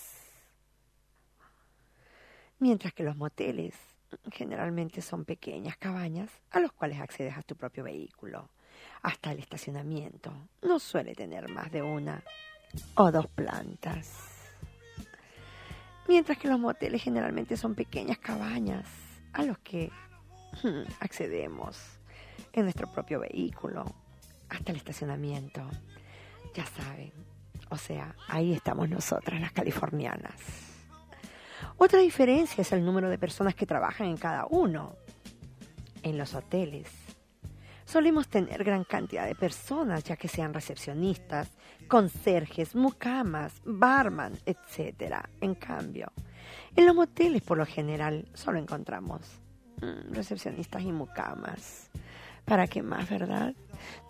Mientras 2.59 2.92
que 2.92 3.02
los 3.02 3.16
moteles 3.16 3.75
generalmente 4.30 5.00
son 5.00 5.25
pequeñas 5.25 5.78
cabañas 5.78 6.30
a 6.50 6.61
los 6.61 6.73
cuales 6.73 7.00
accedes 7.00 7.38
a 7.38 7.42
tu 7.42 7.56
propio 7.56 7.85
vehículo. 7.85 8.50
Hasta 9.02 9.33
el 9.33 9.38
estacionamiento 9.38 10.33
no 10.61 10.78
suele 10.78 11.14
tener 11.14 11.49
más 11.49 11.73
de 11.73 11.80
una 11.80 12.23
o 12.97 13.11
dos 13.11 13.26
plantas. 13.28 14.36
Mientras 16.09 16.39
que 16.39 16.49
los 16.49 16.59
moteles 16.59 17.03
generalmente 17.03 17.57
son 17.57 17.75
pequeñas 17.75 18.19
cabañas 18.19 18.87
a 19.33 19.43
los 19.43 19.59
que 19.59 19.91
hmm, 20.63 20.83
accedemos 21.01 21.79
en 22.53 22.65
nuestro 22.65 22.91
propio 22.91 23.21
vehículo 23.21 23.85
hasta 24.49 24.73
el 24.73 24.79
estacionamiento. 24.79 25.63
Ya 26.55 26.65
saben, 26.65 27.13
o 27.71 27.77
sea, 27.77 28.15
ahí 28.29 28.53
estamos 28.53 28.89
nosotras, 28.89 29.41
las 29.41 29.53
californianas. 29.53 30.35
Otra 31.77 32.01
diferencia 32.01 32.63
es 32.63 32.73
el 32.73 32.85
número 32.85 33.11
de 33.11 33.19
personas 33.19 33.55
que 33.55 33.67
trabajan 33.67 34.07
en 34.07 34.17
cada 34.17 34.47
uno. 34.47 34.95
En 36.03 36.19
los 36.19 36.35
hoteles 36.35 37.06
solemos 37.87 38.28
tener 38.28 38.62
gran 38.64 38.85
cantidad 38.85 39.25
de 39.26 39.35
personas, 39.35 40.05
ya 40.05 40.16
que 40.16 40.28
sean 40.28 40.52
recepcionistas, 40.52 41.49
conserjes, 41.88 42.75
mucamas, 42.75 43.55
barman, 43.64 44.35
etc. 44.45 45.14
En 45.40 45.55
cambio, 45.55 46.12
en 46.75 46.85
los 46.85 46.95
moteles, 46.95 47.43
por 47.43 47.57
lo 47.57 47.64
general, 47.64 48.28
solo 48.35 48.59
encontramos 48.59 49.23
mm, 49.81 50.12
recepcionistas 50.12 50.83
y 50.83 50.93
mucamas. 50.93 51.88
¿Para 52.45 52.66
qué 52.66 52.83
más, 52.83 53.09
verdad? 53.09 53.55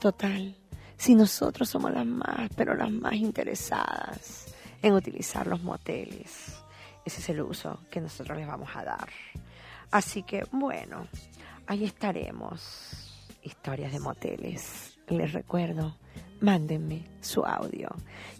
Total, 0.00 0.56
si 0.96 1.14
nosotros 1.14 1.68
somos 1.68 1.92
las 1.92 2.06
más, 2.06 2.50
pero 2.56 2.74
las 2.74 2.90
más 2.90 3.14
interesadas 3.14 4.46
en 4.82 4.94
utilizar 4.94 5.46
los 5.46 5.62
moteles, 5.62 6.58
ese 7.04 7.20
es 7.20 7.28
el 7.28 7.40
uso 7.40 7.80
que 7.90 8.00
nosotros 8.00 8.36
les 8.36 8.46
vamos 8.46 8.70
a 8.74 8.84
dar. 8.84 9.08
Así 9.90 10.22
que, 10.22 10.44
bueno, 10.50 11.06
ahí 11.66 11.84
estaremos. 11.84 13.05
Historias 13.46 13.92
de 13.92 14.00
moteles. 14.00 14.98
Les 15.08 15.32
recuerdo, 15.32 15.96
mándenme 16.40 17.06
su 17.20 17.44
audio. 17.44 17.88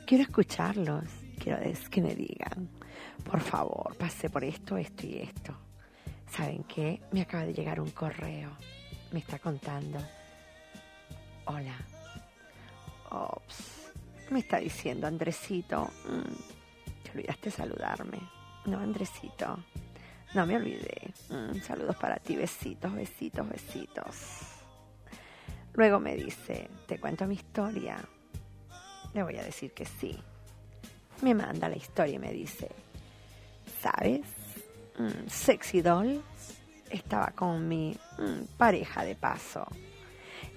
Quiero 0.05 0.25
escucharlos 0.25 1.05
quiero 1.39 1.61
que 1.91 2.01
me 2.01 2.15
digan, 2.15 2.69
por 3.25 3.41
favor, 3.41 3.97
pasé 3.97 4.29
por 4.29 4.43
esto, 4.43 4.77
esto 4.77 5.07
y 5.07 5.19
esto. 5.19 5.55
¿Saben 6.29 6.65
qué? 6.65 7.01
Me 7.13 7.23
acaba 7.23 7.45
de 7.45 7.55
llegar 7.55 7.81
un 7.81 7.91
correo. 7.91 8.51
Me 9.13 9.21
está 9.21 9.39
contando. 9.39 9.99
Hola. 11.45 11.77
Ops. 13.11 13.93
Me 14.31 14.41
está 14.41 14.59
diciendo 14.59 15.07
Andresito. 15.07 15.85
mm, 15.85 17.05
te 17.05 17.11
olvidaste 17.13 17.51
saludarme. 17.51 18.19
No, 18.65 18.81
Andresito. 18.81 19.57
No 20.35 20.45
me 20.47 20.57
olvidé. 20.57 21.15
Mm, 21.31 21.61
saludos 21.61 21.97
para 21.97 22.17
ti. 22.17 22.35
Besitos, 22.35 22.93
besitos, 22.93 23.49
besitos. 23.49 24.56
Luego 25.77 26.01
me 26.01 26.17
dice, 26.17 26.71
¿te 26.87 26.99
cuento 26.99 27.27
mi 27.27 27.35
historia? 27.35 27.99
Le 29.13 29.23
voy 29.23 29.37
a 29.37 29.45
decir 29.45 29.73
que 29.73 29.85
sí. 29.85 30.19
Me 31.21 31.35
manda 31.35 31.69
la 31.69 31.77
historia 31.77 32.15
y 32.15 32.19
me 32.19 32.33
dice, 32.33 32.71
¿sabes? 33.81 34.23
Mm, 34.99 35.29
sexy 35.29 35.83
Doll 35.83 36.23
estaba 36.89 37.31
con 37.33 37.69
mi 37.69 37.95
mm, 38.19 38.57
pareja 38.57 39.05
de 39.05 39.17
paso. 39.17 39.67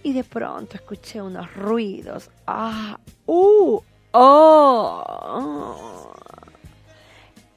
Y 0.04 0.14
de 0.14 0.24
pronto 0.24 0.76
escuché 0.76 1.22
unos 1.22 1.54
ruidos. 1.54 2.30
¡Ah! 2.48 2.98
¡Uh! 3.26 3.82
¡Oh! 4.12 6.14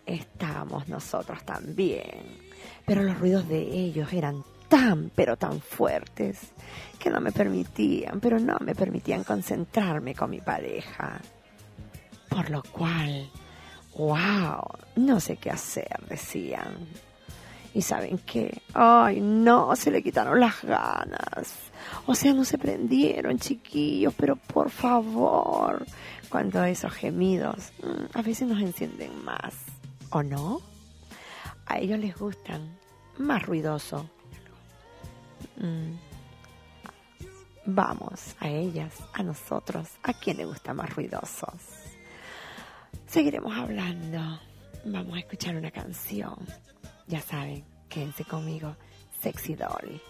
Estábamos 0.05 0.89
nosotros 0.89 1.45
también. 1.45 2.41
Pero 2.85 3.05
los 3.05 3.21
ruidos 3.21 3.49
de 3.49 3.61
ellos 3.61 4.13
eran 4.13 4.43
tan, 4.73 5.11
pero 5.15 5.37
tan 5.37 5.61
fuertes 5.61 6.39
que 6.99 7.11
no 7.11 7.21
me 7.21 7.31
permitían, 7.31 8.21
pero 8.21 8.41
no 8.41 8.57
me 8.61 8.75
permitían 8.75 9.23
concentrarme 9.23 10.15
con 10.15 10.31
mi 10.31 10.41
pareja. 10.41 11.21
Por 12.31 12.49
lo 12.49 12.63
cual, 12.63 13.31
wow, 13.99 14.65
no 14.97 15.21
sé 15.21 15.37
qué 15.37 15.51
hacer, 15.51 16.01
decían. 16.09 16.87
¿Y 17.75 17.83
saben 17.83 18.17
qué? 18.25 18.63
Ay, 18.73 19.21
no, 19.21 19.77
se 19.77 19.91
le 19.91 20.03
quitaron 20.03 20.41
las 20.41 20.63
ganas. 20.63 21.53
O 22.07 22.15
sea, 22.15 22.33
no 22.33 22.47
se 22.47 22.57
prendieron, 22.57 23.39
chiquillos, 23.39 24.15
pero 24.17 24.37
por 24.37 24.71
favor, 24.71 25.85
cuando 26.31 26.65
esos 26.65 26.95
gemidos 26.95 27.75
mm, 27.83 28.17
a 28.19 28.23
veces 28.23 28.49
nos 28.49 28.63
encienden 28.63 29.23
más, 29.23 29.55
¿o 30.09 30.23
no? 30.23 30.63
A 31.67 31.79
ellos 31.79 31.99
les 31.99 32.17
gustan 32.17 32.79
más 33.19 33.43
ruidoso. 33.45 34.09
Mm. 35.57 35.97
Vamos, 37.65 38.35
a 38.41 38.49
ellas, 38.49 38.93
a 39.13 39.23
nosotros, 39.23 39.89
¿a 40.03 40.13
quién 40.13 40.39
le 40.39 40.45
gusta 40.47 40.75
más 40.75 40.95
ruidosos? 40.95 41.61
Seguiremos 43.07 43.57
hablando. 43.57 44.41
Vamos 44.85 45.17
a 45.17 45.21
escuchar 45.21 45.55
una 45.57 45.71
canción. 45.71 46.37
Ya 47.07 47.21
saben, 47.21 47.65
quédense 47.89 48.25
conmigo. 48.25 48.77
Sexy 49.21 49.55
Doll. 49.55 50.01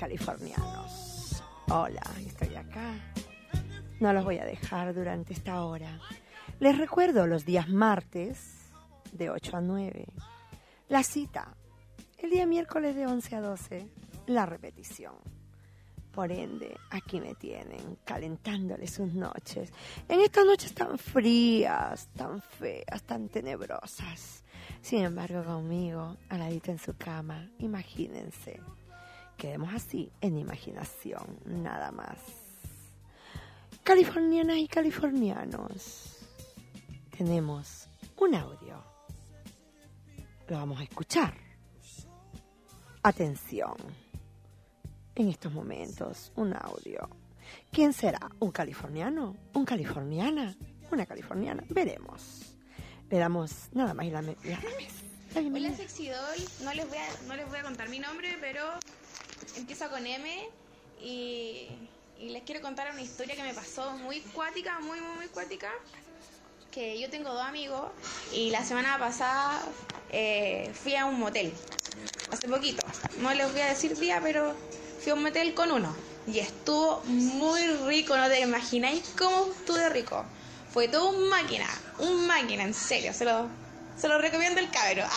Californianos. 0.00 1.42
Hola, 1.68 2.00
estoy 2.26 2.56
acá. 2.56 2.94
No 4.00 4.14
los 4.14 4.24
voy 4.24 4.38
a 4.38 4.46
dejar 4.46 4.94
durante 4.94 5.34
esta 5.34 5.62
hora. 5.62 6.00
Les 6.58 6.78
recuerdo 6.78 7.26
los 7.26 7.44
días 7.44 7.68
martes 7.68 8.70
de 9.12 9.28
8 9.28 9.58
a 9.58 9.60
9. 9.60 10.06
La 10.88 11.02
cita. 11.02 11.54
El 12.16 12.30
día 12.30 12.46
miércoles 12.46 12.96
de 12.96 13.06
11 13.06 13.36
a 13.36 13.40
12. 13.42 13.88
La 14.28 14.46
repetición. 14.46 15.16
Por 16.12 16.32
ende, 16.32 16.74
aquí 16.88 17.20
me 17.20 17.34
tienen, 17.34 17.98
calentándoles 18.06 18.92
sus 18.92 19.12
noches. 19.12 19.70
En 20.08 20.20
estas 20.20 20.46
noches 20.46 20.72
tan 20.72 20.96
frías, 20.96 22.08
tan 22.16 22.40
feas, 22.40 23.02
tan 23.02 23.28
tenebrosas. 23.28 24.44
Sin 24.80 25.04
embargo, 25.04 25.44
conmigo, 25.44 26.16
aladito 26.30 26.70
en 26.70 26.78
su 26.78 26.96
cama, 26.96 27.50
imagínense. 27.58 28.60
Quedemos 29.40 29.72
así, 29.72 30.12
en 30.20 30.36
imaginación, 30.36 31.38
nada 31.46 31.90
más. 31.92 32.18
Californianas 33.82 34.58
y 34.58 34.68
californianos, 34.68 36.18
tenemos 37.16 37.88
un 38.18 38.34
audio. 38.34 38.84
Lo 40.46 40.56
vamos 40.58 40.78
a 40.80 40.82
escuchar. 40.82 41.32
Atención. 43.02 43.74
En 45.14 45.28
estos 45.30 45.50
momentos, 45.54 46.32
un 46.36 46.52
audio. 46.54 47.08
¿Quién 47.72 47.94
será? 47.94 48.20
¿Un 48.40 48.50
californiano? 48.52 49.34
¿Un 49.54 49.64
californiana? 49.64 50.54
¿Una 50.92 51.06
californiana? 51.06 51.64
Veremos. 51.70 52.54
Le 53.08 53.16
damos 53.18 53.70
nada 53.72 53.94
más 53.94 54.04
y 54.04 54.10
la, 54.10 54.20
me- 54.20 54.36
la- 54.44 54.60
la 54.60 55.40
Hola. 55.40 55.76
Sexidol, 55.76 56.36
no 56.62 56.74
les 56.74 56.86
voy 56.88 56.98
a, 56.98 57.22
no 57.26 57.36
les 57.36 57.48
voy 57.48 57.58
a 57.58 57.62
contar 57.62 57.88
mi 57.88 57.98
nombre, 58.00 58.36
pero 58.40 58.64
empieza 59.56 59.88
con 59.88 60.06
M 60.06 60.48
y, 61.02 61.68
les 62.20 62.42
quiero 62.42 62.60
contar 62.60 62.90
una 62.92 63.00
historia 63.00 63.34
que 63.34 63.42
me 63.42 63.54
pasó 63.54 63.92
muy 63.92 64.20
cuática, 64.20 64.78
muy, 64.80 65.00
muy, 65.00 65.16
muy 65.16 65.26
cuática. 65.28 65.70
Que 66.70 67.00
yo 67.00 67.08
tengo 67.10 67.32
dos 67.32 67.42
amigos 67.42 67.90
y 68.32 68.50
la 68.50 68.62
semana 68.62 68.98
pasada 68.98 69.62
eh, 70.12 70.70
fui 70.74 70.94
a 70.94 71.06
un 71.06 71.18
motel, 71.18 71.52
hace 72.30 72.46
poquito. 72.46 72.86
No 73.18 73.32
les 73.32 73.50
voy 73.50 73.62
a 73.62 73.66
decir 73.66 73.96
día, 73.96 74.20
pero 74.22 74.54
fui 75.00 75.10
a 75.12 75.14
un 75.14 75.22
motel 75.22 75.54
con 75.54 75.72
uno 75.72 75.94
y 76.26 76.38
estuvo 76.38 77.02
muy 77.06 77.66
rico, 77.86 78.16
no 78.16 78.28
te 78.28 78.40
imagináis 78.40 79.02
cómo 79.18 79.50
estuvo 79.50 79.88
rico. 79.88 80.24
Fue 80.72 80.86
todo 80.86 81.08
un 81.08 81.28
máquina, 81.28 81.66
un 81.98 82.26
máquina, 82.26 82.62
en 82.62 82.74
serio, 82.74 83.12
se 83.12 83.24
lo, 83.24 83.48
se 83.96 84.06
lo 84.08 84.18
recomiendo 84.18 84.60
el 84.60 84.70
cabro. 84.70 85.04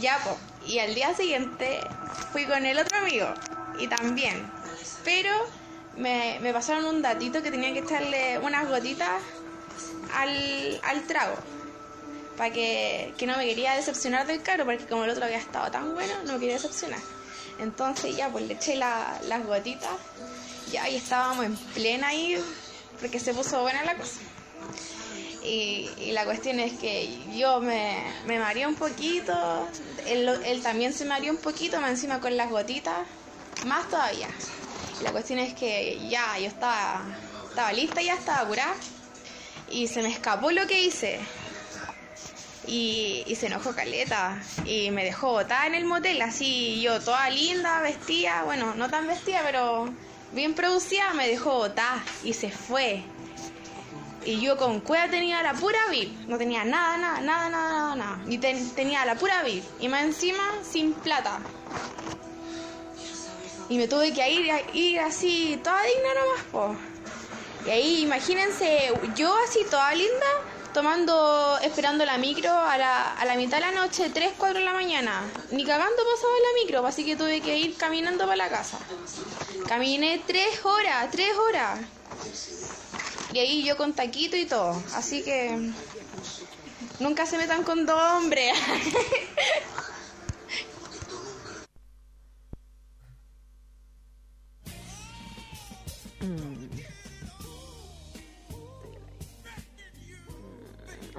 Ya, 0.00 0.18
po. 0.24 0.49
Y 0.66 0.78
al 0.78 0.94
día 0.94 1.14
siguiente 1.14 1.80
fui 2.32 2.44
con 2.46 2.64
el 2.66 2.78
otro 2.78 2.98
amigo 2.98 3.32
y 3.78 3.86
también. 3.88 4.50
Pero 5.04 5.30
me, 5.96 6.38
me 6.40 6.52
pasaron 6.52 6.84
un 6.84 7.02
datito 7.02 7.42
que 7.42 7.50
tenía 7.50 7.72
que 7.72 7.80
echarle 7.80 8.38
unas 8.38 8.68
gotitas 8.68 9.22
al, 10.14 10.80
al 10.84 11.02
trago. 11.06 11.36
Para 12.36 12.52
que, 12.52 13.12
que 13.18 13.26
no 13.26 13.36
me 13.36 13.44
quería 13.46 13.74
decepcionar 13.74 14.26
del 14.26 14.42
cabro, 14.42 14.64
porque 14.64 14.86
como 14.86 15.04
el 15.04 15.10
otro 15.10 15.24
había 15.24 15.38
estado 15.38 15.70
tan 15.70 15.94
bueno, 15.94 16.12
no 16.24 16.34
me 16.34 16.38
quería 16.38 16.54
decepcionar. 16.54 17.00
Entonces 17.58 18.16
ya, 18.16 18.28
pues 18.30 18.46
le 18.46 18.54
eché 18.54 18.76
la- 18.76 19.18
las 19.24 19.44
gotitas. 19.44 19.90
Ya, 20.72 20.88
y 20.88 20.96
estábamos 20.96 21.44
en 21.44 21.56
plena 21.56 22.08
ahí, 22.08 22.42
porque 23.00 23.18
se 23.18 23.34
puso 23.34 23.60
buena 23.62 23.82
la 23.84 23.96
cosa. 23.96 24.20
Y, 25.42 26.10
la 26.12 26.24
cuestión 26.24 26.60
es 26.60 26.78
que 26.78 27.24
yo 27.36 27.60
me, 27.60 28.02
me 28.26 28.38
mareé 28.38 28.66
un 28.66 28.74
poquito, 28.74 29.68
él, 30.06 30.60
también 30.62 30.92
se 30.92 31.04
mareó 31.04 31.32
un 31.32 31.38
poquito, 31.38 31.80
más 31.80 31.90
encima 31.90 32.20
con 32.20 32.36
las 32.36 32.50
gotitas, 32.50 33.06
más 33.64 33.88
todavía. 33.88 34.28
La 35.02 35.12
cuestión 35.12 35.38
es 35.38 35.54
que 35.54 36.08
ya 36.08 36.38
yo 36.38 36.46
estaba, 36.46 37.16
estaba 37.48 37.72
lista, 37.72 38.02
ya 38.02 38.14
estaba 38.14 38.46
curada, 38.46 38.74
y 39.70 39.86
se 39.86 40.02
me 40.02 40.10
escapó 40.10 40.50
lo 40.50 40.66
que 40.66 40.82
hice. 40.82 41.20
Y, 42.66 43.24
y 43.26 43.34
se 43.36 43.46
enojó 43.46 43.74
Caleta 43.74 44.40
y 44.66 44.90
me 44.90 45.04
dejó 45.04 45.32
botada 45.32 45.66
en 45.66 45.74
el 45.74 45.86
motel, 45.86 46.20
así 46.20 46.80
yo 46.82 47.00
toda 47.00 47.30
linda, 47.30 47.80
vestida, 47.80 48.42
bueno, 48.44 48.74
no 48.74 48.88
tan 48.90 49.06
vestida, 49.06 49.40
pero 49.42 49.88
bien 50.32 50.54
producida, 50.54 51.14
me 51.14 51.26
dejó 51.26 51.56
botada 51.56 52.04
y 52.22 52.34
se 52.34 52.50
fue. 52.50 53.02
Y 54.24 54.38
yo 54.40 54.56
con 54.56 54.80
cueva 54.80 55.08
tenía 55.08 55.42
la 55.42 55.54
pura 55.54 55.78
VIP. 55.90 56.12
No 56.28 56.36
tenía 56.36 56.64
nada, 56.64 56.96
nada, 56.98 57.20
nada, 57.20 57.48
nada, 57.48 57.72
nada, 57.72 57.94
nada. 57.96 58.18
Y 58.28 58.38
ten- 58.38 58.70
tenía 58.74 59.04
la 59.04 59.14
pura 59.14 59.42
VIP. 59.42 59.64
Y 59.80 59.88
más 59.88 60.02
encima 60.02 60.42
sin 60.68 60.92
plata. 60.92 61.38
Y 63.68 63.78
me 63.78 63.86
tuve 63.88 64.12
que 64.12 64.30
ir, 64.30 64.50
ir 64.74 65.00
así, 65.00 65.58
toda 65.62 65.80
digna 65.82 66.08
nomás, 66.14 66.44
po. 66.50 66.76
Y 67.66 67.70
ahí, 67.70 68.02
imagínense, 68.02 68.92
yo 69.14 69.32
así 69.46 69.60
toda 69.70 69.94
linda, 69.94 70.26
tomando, 70.74 71.58
esperando 71.62 72.04
la 72.04 72.18
micro 72.18 72.50
a 72.52 72.76
la, 72.76 73.14
a 73.14 73.24
la 73.24 73.36
mitad 73.36 73.58
de 73.58 73.66
la 73.66 73.72
noche, 73.72 74.10
3, 74.12 74.32
4 74.36 74.58
de 74.58 74.64
la 74.64 74.72
mañana. 74.72 75.22
Ni 75.52 75.64
cagando 75.64 75.96
pasaba 75.96 76.32
la 76.34 76.62
micro, 76.64 76.86
así 76.86 77.04
que 77.04 77.16
tuve 77.16 77.40
que 77.40 77.56
ir 77.56 77.76
caminando 77.76 78.24
para 78.24 78.36
la 78.36 78.48
casa. 78.48 78.76
Caminé 79.68 80.20
3 80.26 80.64
horas, 80.64 81.08
3 81.12 81.30
horas. 81.36 81.78
Y 83.32 83.38
ahí 83.38 83.64
yo 83.64 83.76
con 83.76 83.92
taquito 83.92 84.36
y 84.36 84.46
todo. 84.46 84.82
Así 84.94 85.22
que 85.22 85.72
nunca 86.98 87.26
se 87.26 87.38
metan 87.38 87.62
con 87.62 87.86
dos 87.86 88.00
hombres. 88.16 88.52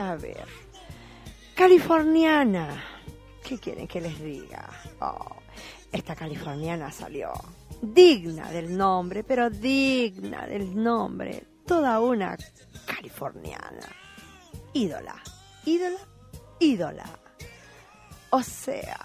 A 0.01 0.15
ver. 0.15 0.45
Californiana. 1.55 2.83
¿Qué 3.43 3.59
quieren 3.59 3.87
que 3.87 4.01
les 4.01 4.19
diga? 4.19 4.67
Oh, 4.99 5.35
esta 5.91 6.15
californiana 6.15 6.91
salió 6.91 7.31
digna 7.81 8.49
del 8.51 8.75
nombre, 8.75 9.23
pero 9.23 9.49
digna 9.49 10.47
del 10.47 10.75
nombre. 10.81 11.50
Toda 11.71 12.01
una 12.01 12.35
californiana. 12.85 13.87
Ídola. 14.73 15.15
Ídola. 15.63 15.99
Ídola. 16.59 17.05
O 18.31 18.43
sea, 18.43 18.99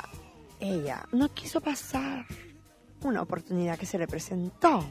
ella 0.59 1.07
no 1.13 1.33
quiso 1.33 1.61
pasar 1.61 2.27
una 3.03 3.23
oportunidad 3.23 3.79
que 3.79 3.87
se 3.87 4.01
le 4.01 4.09
presentó. 4.09 4.85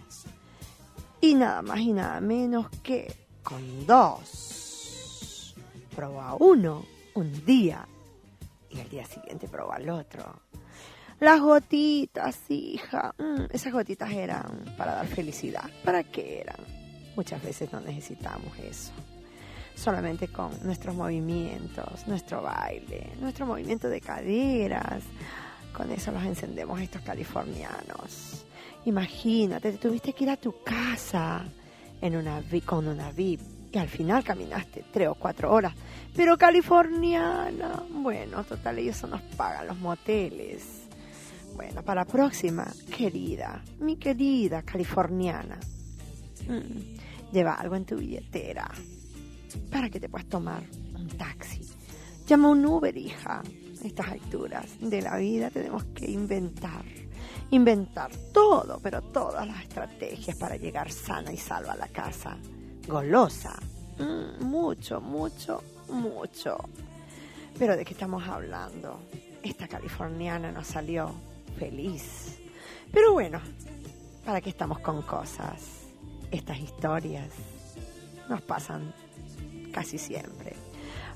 Y 1.20 1.36
nada 1.36 1.62
más 1.64 1.80
y 1.82 1.92
nada 1.92 2.22
menos 2.22 2.70
que 2.82 3.14
con 3.44 3.86
dos. 3.86 5.54
Probó 5.94 6.22
a 6.22 6.36
uno 6.36 6.86
un 7.16 7.46
día 7.46 7.86
y 8.70 8.80
al 8.80 8.88
día 8.88 9.06
siguiente 9.06 9.50
probó 9.50 9.74
al 9.74 9.90
otro. 9.90 10.24
Las 11.20 11.42
gotitas, 11.42 12.40
hija. 12.48 13.14
mm, 13.18 13.48
esas 13.50 13.74
gotitas 13.74 14.14
eran 14.14 14.64
para 14.78 14.96
dar 14.96 15.08
felicidad. 15.08 15.70
¿Para 15.84 16.06
qué 16.06 16.40
eran? 16.40 16.85
Muchas 17.16 17.42
veces 17.44 17.72
no 17.72 17.80
necesitamos 17.80 18.58
eso. 18.60 18.92
Solamente 19.76 20.28
con 20.28 20.52
nuestros 20.64 20.96
movimientos, 20.96 22.08
nuestro 22.08 22.42
baile, 22.42 23.10
nuestro 23.20 23.46
movimiento 23.46 23.90
de 23.90 24.02
caderas. 24.02 25.04
Con 25.74 25.92
eso 25.92 26.12
los 26.12 26.24
encendemos 26.24 26.80
estos 26.80 27.02
californianos. 27.02 28.46
Imagínate, 28.86 29.74
te 29.74 29.78
tuviste 29.78 30.14
que 30.14 30.24
ir 30.24 30.30
a 30.30 30.38
tu 30.38 30.56
casa 30.64 31.44
en 32.02 32.16
una 32.16 32.42
con 32.66 32.88
una 32.88 33.12
VIP 33.12 33.42
y 33.76 33.78
al 33.78 33.90
final 33.90 34.24
caminaste 34.24 34.86
tres 34.92 35.10
o 35.10 35.16
cuatro 35.16 35.52
horas. 35.52 35.74
Pero 36.16 36.38
californiana, 36.38 37.84
bueno, 37.92 38.44
total, 38.46 38.80
ellos 38.80 39.04
nos 39.04 39.22
pagan 39.36 39.68
los 39.68 39.78
moteles. 39.78 40.84
Bueno, 41.56 41.84
para 41.84 42.02
la 42.02 42.06
próxima, 42.06 42.66
querida, 42.96 43.62
mi 43.80 43.98
querida 43.98 44.62
californiana, 44.62 45.58
mm, 46.48 47.05
lleva 47.36 47.56
algo 47.56 47.76
en 47.76 47.84
tu 47.84 47.98
billetera 47.98 48.72
para 49.70 49.90
que 49.90 50.00
te 50.00 50.08
puedas 50.08 50.28
tomar 50.28 50.64
un 50.96 51.10
taxi. 51.10 51.70
Llama 52.26 52.50
un 52.50 52.66
Uber, 52.66 52.96
hija. 52.96 53.42
A 53.42 53.88
estas 53.88 54.08
alturas 54.08 54.80
de 54.80 55.02
la 55.02 55.18
vida 55.18 55.50
tenemos 55.50 55.84
que 55.94 56.10
inventar, 56.10 56.86
inventar 57.52 58.10
todo, 58.34 58.80
pero 58.82 59.02
todas 59.02 59.46
las 59.46 59.62
estrategias 59.62 60.38
para 60.38 60.56
llegar 60.56 60.90
sana 60.90 61.34
y 61.34 61.38
salva 61.38 61.74
a 61.74 61.76
la 61.76 61.90
casa. 61.90 62.38
Golosa. 62.88 63.54
Mm, 64.00 64.46
mucho, 64.46 65.02
mucho, 65.02 65.62
mucho. 65.90 66.58
Pero 67.60 67.76
¿de 67.76 67.84
qué 67.84 67.94
estamos 67.94 68.26
hablando? 68.28 69.02
Esta 69.44 69.68
californiana 69.68 70.52
nos 70.54 70.68
salió 70.68 71.14
feliz. 71.60 72.40
Pero 72.94 73.12
bueno, 73.12 73.42
¿para 74.26 74.40
qué 74.40 74.50
estamos 74.50 74.80
con 74.80 75.02
cosas? 75.02 75.85
Estas 76.32 76.60
historias 76.60 77.30
nos 78.30 78.42
pasan 78.42 78.94
casi 79.72 79.98
siempre. 79.98 80.54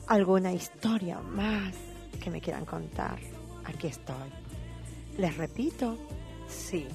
¿Alguna 0.07 0.53
historia 0.53 1.19
más 1.19 1.73
que 2.21 2.29
me 2.29 2.41
quieran 2.41 2.65
contar? 2.65 3.19
aquí 3.69 3.87
estoy. 3.87 4.29
Les 5.17 5.35
repito, 5.37 5.97
sí. 6.47 6.87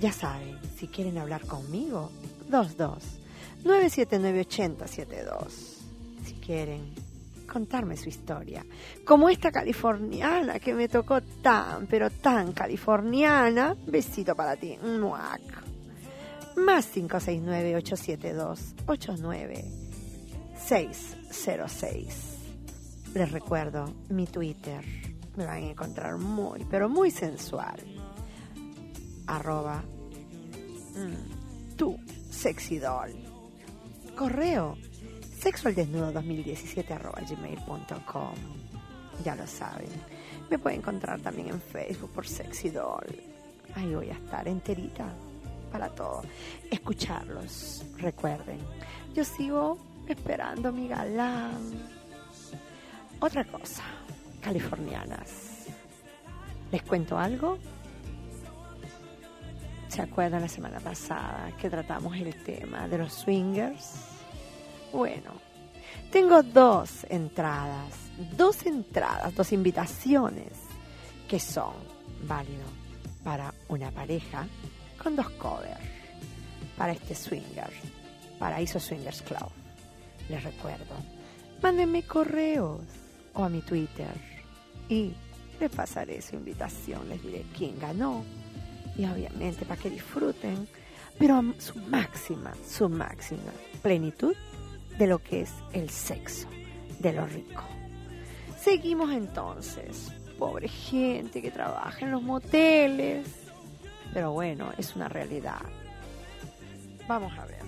Ya 0.00 0.12
saben, 0.12 0.58
si 0.76 0.88
quieren 0.88 1.18
hablar 1.18 1.46
conmigo, 1.46 2.10
22 2.48 3.02
979 3.64 4.40
8072. 4.40 5.78
Si 6.24 6.34
quieren 6.34 6.94
contarme 7.50 7.96
su 7.96 8.08
historia, 8.08 8.64
como 9.04 9.28
esta 9.28 9.52
californiana 9.52 10.58
que 10.58 10.74
me 10.74 10.88
tocó 10.88 11.20
tan, 11.42 11.86
pero 11.86 12.10
tan 12.10 12.52
californiana, 12.52 13.76
besito 13.86 14.34
para 14.34 14.56
ti. 14.56 14.76
Muac. 14.82 15.73
Más 16.56 16.86
569 16.86 17.76
872 17.76 18.74
89 18.86 19.64
606. 20.56 22.34
Les 23.14 23.30
recuerdo 23.32 23.92
mi 24.08 24.26
Twitter. 24.26 24.84
Me 25.36 25.46
van 25.46 25.64
a 25.64 25.70
encontrar 25.70 26.16
muy, 26.16 26.64
pero 26.70 26.88
muy 26.88 27.10
sensual. 27.10 27.80
Arroba 29.26 29.82
mm, 30.94 31.76
tu 31.76 31.98
sexy 32.30 32.78
doll. 32.78 33.12
Correo 34.16 34.76
sexualdesnudo 35.38 36.12
2017 36.12 36.92
arroba 36.92 37.20
gmail.com. 37.20 38.34
Ya 39.24 39.34
lo 39.34 39.46
saben. 39.46 39.88
Me 40.50 40.58
pueden 40.58 40.80
encontrar 40.80 41.20
también 41.20 41.48
en 41.48 41.60
Facebook 41.60 42.10
por 42.12 42.28
sexy 42.28 42.70
doll. 42.70 43.06
Ahí 43.74 43.92
voy 43.94 44.10
a 44.10 44.14
estar 44.14 44.46
enterita 44.46 45.12
para 45.74 45.88
todo. 45.88 46.22
Escucharlos, 46.70 47.84
recuerden. 47.98 48.60
Yo 49.12 49.24
sigo 49.24 49.76
esperando 50.06 50.70
mi 50.70 50.86
galán. 50.86 51.90
Otra 53.18 53.44
cosa, 53.44 53.82
californianas. 54.40 55.66
¿Les 56.70 56.80
cuento 56.84 57.18
algo? 57.18 57.58
¿Se 59.88 60.00
acuerdan 60.00 60.42
la 60.42 60.48
semana 60.48 60.78
pasada 60.78 61.50
que 61.60 61.68
tratamos 61.68 62.16
el 62.16 62.32
tema 62.44 62.86
de 62.86 62.98
los 62.98 63.12
swingers? 63.12 63.96
Bueno, 64.92 65.32
tengo 66.12 66.44
dos 66.44 67.04
entradas, 67.10 67.94
dos 68.36 68.64
entradas, 68.64 69.34
dos 69.34 69.52
invitaciones 69.52 70.52
que 71.28 71.40
son 71.40 71.74
válidos 72.28 72.70
para 73.24 73.52
una 73.68 73.90
pareja 73.90 74.46
con 75.04 75.14
dos 75.14 75.28
covers 75.32 75.78
para 76.78 76.92
este 76.92 77.14
swinger, 77.14 77.70
Paraíso 78.38 78.80
Swingers 78.80 79.22
Club. 79.22 79.50
Les 80.30 80.42
recuerdo, 80.42 80.96
mándenme 81.62 82.02
correos 82.02 82.80
o 83.34 83.44
a 83.44 83.48
mi 83.50 83.60
Twitter 83.60 84.10
y 84.88 85.12
les 85.60 85.70
pasaré 85.70 86.22
su 86.22 86.36
invitación, 86.36 87.08
les 87.10 87.22
diré 87.22 87.44
quién 87.56 87.78
ganó 87.78 88.24
y 88.96 89.04
obviamente 89.04 89.66
para 89.66 89.80
que 89.80 89.90
disfruten, 89.90 90.66
pero 91.18 91.36
a 91.36 91.44
su 91.58 91.78
máxima, 91.80 92.54
su 92.66 92.88
máxima 92.88 93.52
plenitud 93.82 94.34
de 94.98 95.06
lo 95.06 95.18
que 95.18 95.42
es 95.42 95.52
el 95.74 95.90
sexo, 95.90 96.48
de 96.98 97.12
lo 97.12 97.26
rico. 97.26 97.62
Seguimos 98.58 99.12
entonces, 99.12 100.10
pobre 100.38 100.68
gente 100.68 101.42
que 101.42 101.50
trabaja 101.50 102.00
en 102.00 102.12
los 102.12 102.22
moteles, 102.22 103.43
pero 104.12 104.32
bueno, 104.32 104.72
es 104.76 104.94
una 104.96 105.08
realidad. 105.08 105.60
Vamos 107.08 107.32
a 107.38 107.44
ver, 107.46 107.60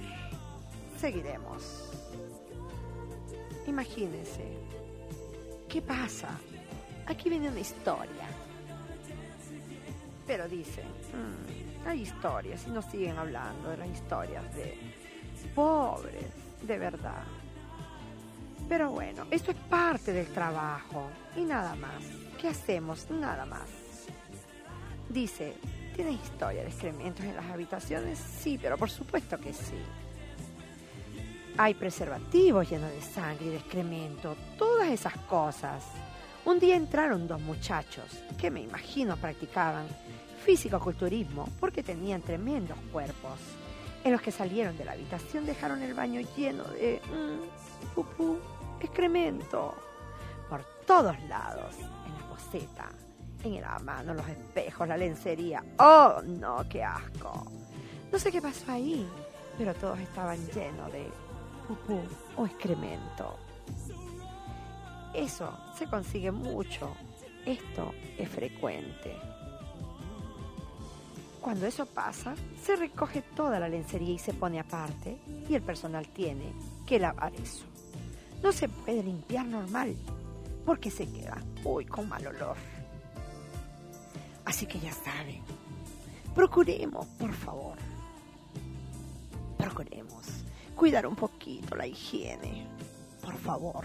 seguiremos. 0.98 1.90
Imagínense, 3.66 4.44
¿qué 5.68 5.82
pasa? 5.82 6.28
Aquí 7.06 7.28
viene 7.28 7.48
una 7.48 7.60
historia. 7.60 8.28
Pero 10.26 10.48
dicen, 10.48 10.86
"Mm, 10.86 11.88
hay 11.88 12.02
historias 12.02 12.66
y 12.66 12.70
nos 12.70 12.84
siguen 12.86 13.16
hablando 13.18 13.70
de 13.70 13.76
las 13.76 13.88
historias 13.88 14.54
de 14.54 14.76
pobres, 15.54 16.26
de 16.62 16.78
verdad. 16.78 17.22
Pero 18.68 18.90
bueno, 18.90 19.26
esto 19.30 19.52
es 19.52 19.56
parte 19.68 20.12
del 20.12 20.26
trabajo 20.28 21.08
y 21.36 21.42
nada 21.42 21.76
más. 21.76 22.02
¿Qué 22.40 22.48
hacemos? 22.48 23.08
Nada 23.10 23.46
más. 23.46 23.68
Dice, 25.08 25.54
¿tiene 25.96 26.12
historia 26.12 26.62
de 26.62 26.68
excrementos 26.68 27.24
en 27.24 27.34
las 27.34 27.46
habitaciones? 27.46 28.18
Sí, 28.18 28.58
pero 28.60 28.76
por 28.76 28.90
supuesto 28.90 29.38
que 29.38 29.54
sí. 29.54 29.78
Hay 31.56 31.72
preservativos 31.72 32.68
llenos 32.68 32.90
de 32.90 33.00
sangre 33.00 33.46
y 33.46 33.48
de 33.48 33.56
excremento, 33.56 34.36
todas 34.58 34.88
esas 34.88 35.16
cosas. 35.20 35.82
Un 36.44 36.60
día 36.60 36.76
entraron 36.76 37.26
dos 37.26 37.40
muchachos 37.40 38.04
que 38.38 38.50
me 38.50 38.60
imagino 38.60 39.16
practicaban 39.16 39.86
físico-culturismo 40.44 41.48
porque 41.58 41.82
tenían 41.82 42.20
tremendos 42.20 42.76
cuerpos. 42.92 43.40
En 44.04 44.12
los 44.12 44.20
que 44.20 44.30
salieron 44.30 44.76
de 44.76 44.84
la 44.84 44.92
habitación 44.92 45.46
dejaron 45.46 45.82
el 45.82 45.94
baño 45.94 46.20
lleno 46.36 46.64
de 46.64 47.00
mm, 47.06 47.94
pupú, 47.94 48.38
excremento, 48.80 49.74
por 50.50 50.62
todos 50.86 51.18
lados, 51.22 51.74
en 52.06 52.12
la 52.12 52.28
poseta, 52.28 52.90
en 53.46 53.54
el 53.54 53.84
mano, 53.84 54.14
los 54.14 54.28
espejos, 54.28 54.88
la 54.88 54.96
lencería. 54.96 55.64
¡Oh, 55.78 56.20
no, 56.24 56.64
qué 56.68 56.82
asco! 56.82 57.44
No 58.12 58.18
sé 58.18 58.30
qué 58.30 58.40
pasó 58.40 58.72
ahí, 58.72 59.06
pero 59.58 59.74
todos 59.74 59.98
estaban 59.98 60.38
llenos 60.48 60.92
de 60.92 61.08
pupú 61.66 62.00
o 62.36 62.46
excremento. 62.46 63.36
Eso 65.14 65.50
se 65.76 65.86
consigue 65.86 66.30
mucho. 66.30 66.94
Esto 67.44 67.92
es 68.18 68.28
frecuente. 68.28 69.16
Cuando 71.40 71.66
eso 71.66 71.86
pasa, 71.86 72.34
se 72.60 72.74
recoge 72.74 73.22
toda 73.22 73.60
la 73.60 73.68
lencería 73.68 74.14
y 74.14 74.18
se 74.18 74.34
pone 74.34 74.58
aparte 74.58 75.16
y 75.48 75.54
el 75.54 75.62
personal 75.62 76.08
tiene 76.08 76.52
que 76.84 76.98
lavar 76.98 77.32
eso. 77.34 77.64
No 78.42 78.52
se 78.52 78.68
puede 78.68 79.02
limpiar 79.02 79.46
normal 79.46 79.94
porque 80.64 80.90
se 80.90 81.08
queda, 81.08 81.40
uy, 81.64 81.86
con 81.86 82.08
mal 82.08 82.26
olor. 82.26 82.56
Así 84.46 84.64
que 84.64 84.78
ya 84.78 84.92
saben, 84.92 85.42
procuremos, 86.34 87.04
por 87.18 87.32
favor, 87.32 87.76
procuremos 89.58 90.24
cuidar 90.76 91.06
un 91.06 91.16
poquito 91.16 91.74
la 91.74 91.86
higiene, 91.86 92.66
por 93.22 93.36
favor. 93.36 93.84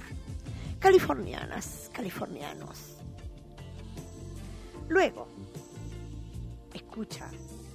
Californianas, 0.80 1.90
californianos. 1.92 2.98
Luego, 4.88 5.28
escucha 6.74 7.30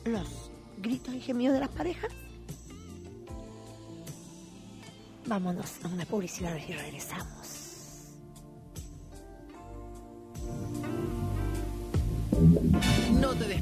los 0.04 0.50
gritos 0.78 1.14
y 1.14 1.20
gemidos 1.20 1.54
de 1.54 1.60
las 1.60 1.70
parejas. 1.70 2.12
Vámonos 5.26 5.84
a 5.84 5.88
una 5.88 6.04
publicidad 6.04 6.56
y 6.56 6.72
regresamos. 6.72 7.65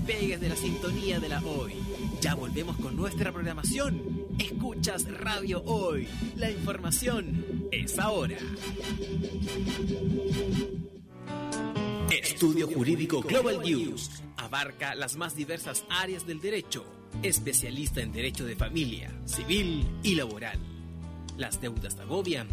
Despegues 0.05 0.41
de 0.41 0.49
la 0.51 0.57
sintonía 0.57 1.19
de 1.19 1.29
la 1.31 1.43
hoy. 1.43 1.73
Ya 2.21 2.35
volvemos 2.35 2.77
con 2.77 2.95
nuestra 2.95 3.33
programación. 3.33 4.27
Escuchas 4.39 5.11
Radio 5.11 5.63
Hoy. 5.65 6.07
La 6.37 6.51
información 6.51 7.69
es 7.73 7.99
ahora. 7.99 8.37
Estudio 12.11 12.67
Jurídico 12.67 13.23
Global 13.23 13.63
News. 13.63 14.23
Abarca 14.37 14.95
las 14.95 15.17
más 15.17 15.37
diversas 15.37 15.85
áreas 15.89 16.27
del 16.27 16.41
derecho. 16.41 16.85
Especialista 17.23 18.03
en 18.03 18.13
derecho 18.13 18.45
de 18.45 18.57
familia, 18.57 19.11
civil 19.25 19.87
y 20.03 20.17
laboral. 20.17 20.59
Las 21.39 21.63
deudas 21.63 21.97
te 21.97 22.03
agobian. 22.03 22.49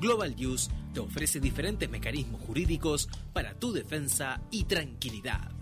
Global 0.00 0.36
News 0.36 0.70
te 0.94 1.00
ofrece 1.00 1.40
diferentes 1.40 1.90
mecanismos 1.90 2.40
jurídicos 2.42 3.08
para 3.32 3.54
tu 3.54 3.72
defensa 3.72 4.40
y 4.52 4.64
tranquilidad. 4.64 5.61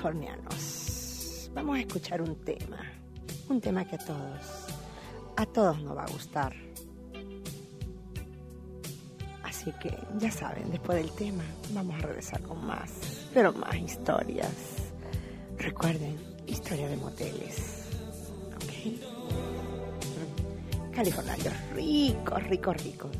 Californianos, 0.00 1.50
vamos 1.52 1.76
a 1.76 1.80
escuchar 1.80 2.22
un 2.22 2.34
tema, 2.36 2.78
un 3.50 3.60
tema 3.60 3.84
que 3.84 3.96
a 3.96 3.98
todos, 3.98 4.66
a 5.36 5.44
todos 5.44 5.82
nos 5.82 5.94
va 5.94 6.04
a 6.04 6.10
gustar. 6.10 6.56
Así 9.42 9.70
que 9.72 9.94
ya 10.16 10.30
saben, 10.30 10.70
después 10.70 10.96
del 10.96 11.12
tema 11.12 11.44
vamos 11.74 11.96
a 11.96 12.06
regresar 12.06 12.40
con 12.40 12.64
más, 12.64 13.28
pero 13.34 13.52
más 13.52 13.76
historias. 13.76 14.54
Recuerden, 15.58 16.16
historia 16.46 16.88
de 16.88 16.96
moteles. 16.96 17.90
¿Ok? 18.54 18.72
Californianos 20.94 21.52
ricos, 21.74 22.42
ricos, 22.44 22.82
ricos. 22.82 23.10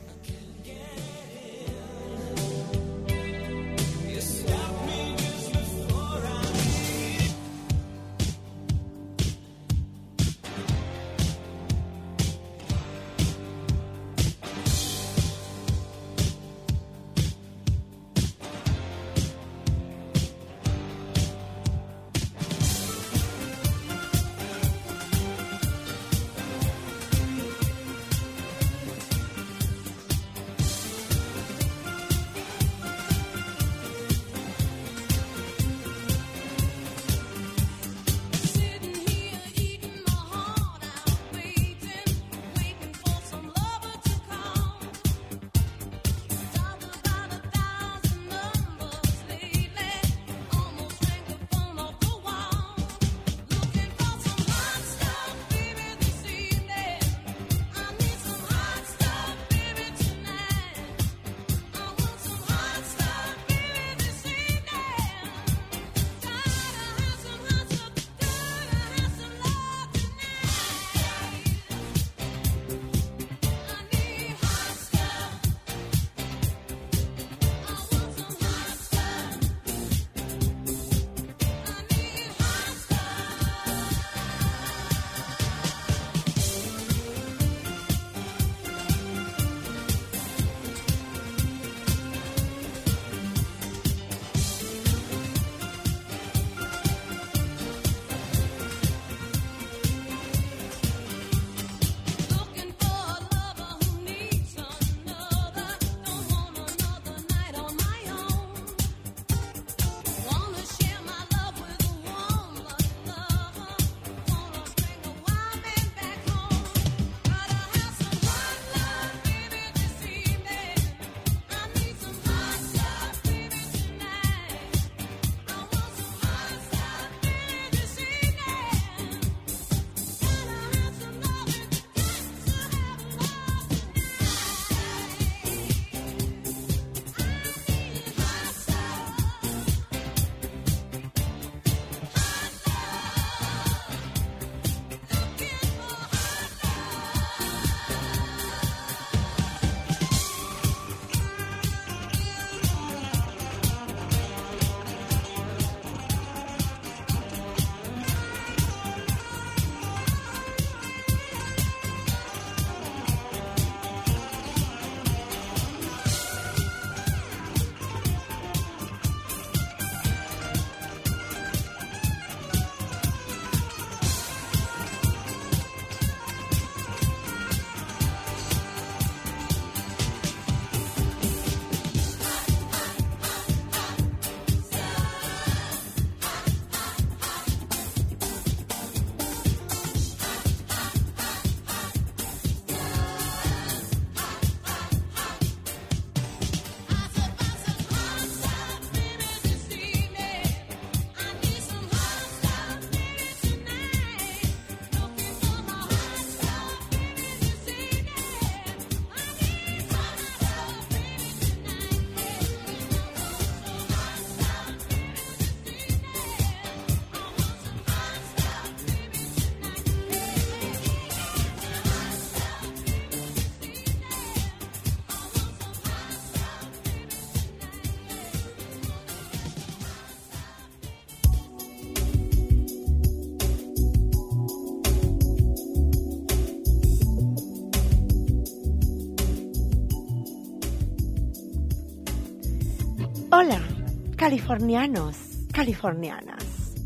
Californianos, 244.30 245.16
californianas. 245.52 246.76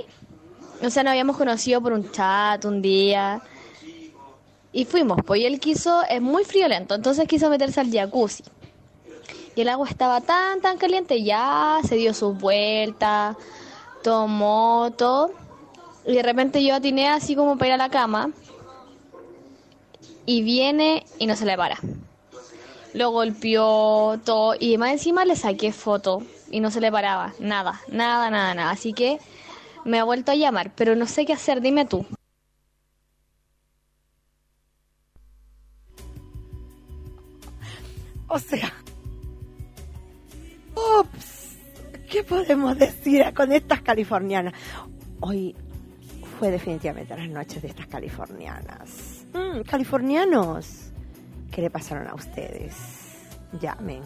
o 0.83 0.89
sea, 0.89 1.03
nos 1.03 1.11
habíamos 1.11 1.37
conocido 1.37 1.81
por 1.81 1.93
un 1.93 2.11
chat 2.11 2.65
un 2.65 2.81
día. 2.81 3.41
Y 4.73 4.85
fuimos, 4.85 5.19
pues 5.25 5.41
y 5.41 5.45
él 5.45 5.59
quiso, 5.59 6.01
es 6.09 6.21
muy 6.21 6.45
friolento, 6.45 6.95
entonces 6.95 7.27
quiso 7.27 7.49
meterse 7.49 7.81
al 7.81 7.91
jacuzzi. 7.91 8.43
Y 9.55 9.61
el 9.61 9.69
agua 9.69 9.87
estaba 9.89 10.21
tan, 10.21 10.61
tan 10.61 10.77
caliente, 10.77 11.23
ya 11.23 11.79
se 11.85 11.95
dio 11.95 12.13
sus 12.13 12.37
vueltas, 12.37 13.35
tomó 14.01 14.91
todo. 14.97 15.31
Y 16.05 16.13
de 16.13 16.23
repente 16.23 16.63
yo 16.63 16.75
atiné 16.75 17.09
así 17.09 17.35
como 17.35 17.57
para 17.57 17.67
ir 17.67 17.73
a 17.73 17.77
la 17.77 17.89
cama. 17.89 18.31
Y 20.25 20.41
viene 20.43 21.05
y 21.19 21.27
no 21.27 21.35
se 21.35 21.45
le 21.45 21.57
para. 21.57 21.77
Lo 22.93 23.11
golpeó 23.11 24.19
todo. 24.23 24.55
Y 24.57 24.77
más 24.77 24.91
encima 24.91 25.25
le 25.25 25.35
saqué 25.35 25.73
foto. 25.73 26.23
Y 26.49 26.61
no 26.61 26.71
se 26.71 26.79
le 26.79 26.91
paraba. 26.91 27.33
Nada, 27.39 27.81
nada, 27.89 28.29
nada, 28.29 28.53
nada. 28.53 28.71
Así 28.71 28.93
que 28.93 29.19
me 29.85 29.99
ha 29.99 30.03
vuelto 30.03 30.31
a 30.31 30.35
llamar. 30.35 30.71
Pero 30.75 30.95
no 30.95 31.05
sé 31.05 31.25
qué 31.25 31.33
hacer. 31.33 31.61
Dime 31.61 31.85
tú. 31.85 32.05
O 38.33 38.39
sea, 38.39 38.71
ups, 40.73 41.57
¿qué 42.09 42.23
podemos 42.23 42.77
decir 42.77 43.25
con 43.33 43.51
estas 43.51 43.81
californianas? 43.81 44.53
Hoy 45.19 45.53
fue 46.39 46.49
definitivamente 46.49 47.13
las 47.17 47.27
noches 47.27 47.61
de 47.61 47.67
estas 47.67 47.87
californianas. 47.87 49.25
Mm, 49.33 49.63
californianos, 49.63 50.91
¿qué 51.51 51.61
le 51.61 51.69
pasaron 51.69 52.07
a 52.07 52.15
ustedes? 52.15 52.73
Llamen. 53.59 54.01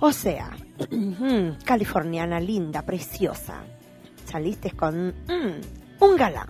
O 0.00 0.12
sea, 0.12 0.54
mm, 0.90 1.64
californiana 1.64 2.38
linda, 2.40 2.82
preciosa. 2.82 3.64
Saliste 4.30 4.70
con 4.70 5.08
mm, 5.08 6.04
un 6.04 6.16
galán. 6.16 6.48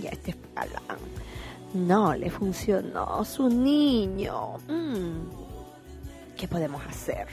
Y 0.00 0.06
a 0.06 0.10
este 0.10 0.34
galán 0.54 0.98
no 1.74 2.14
le 2.14 2.30
funcionó 2.30 3.22
su 3.26 3.46
niño. 3.50 4.56
Mm, 4.66 5.28
¿Qué 6.38 6.48
podemos 6.48 6.82
hacer? 6.86 7.26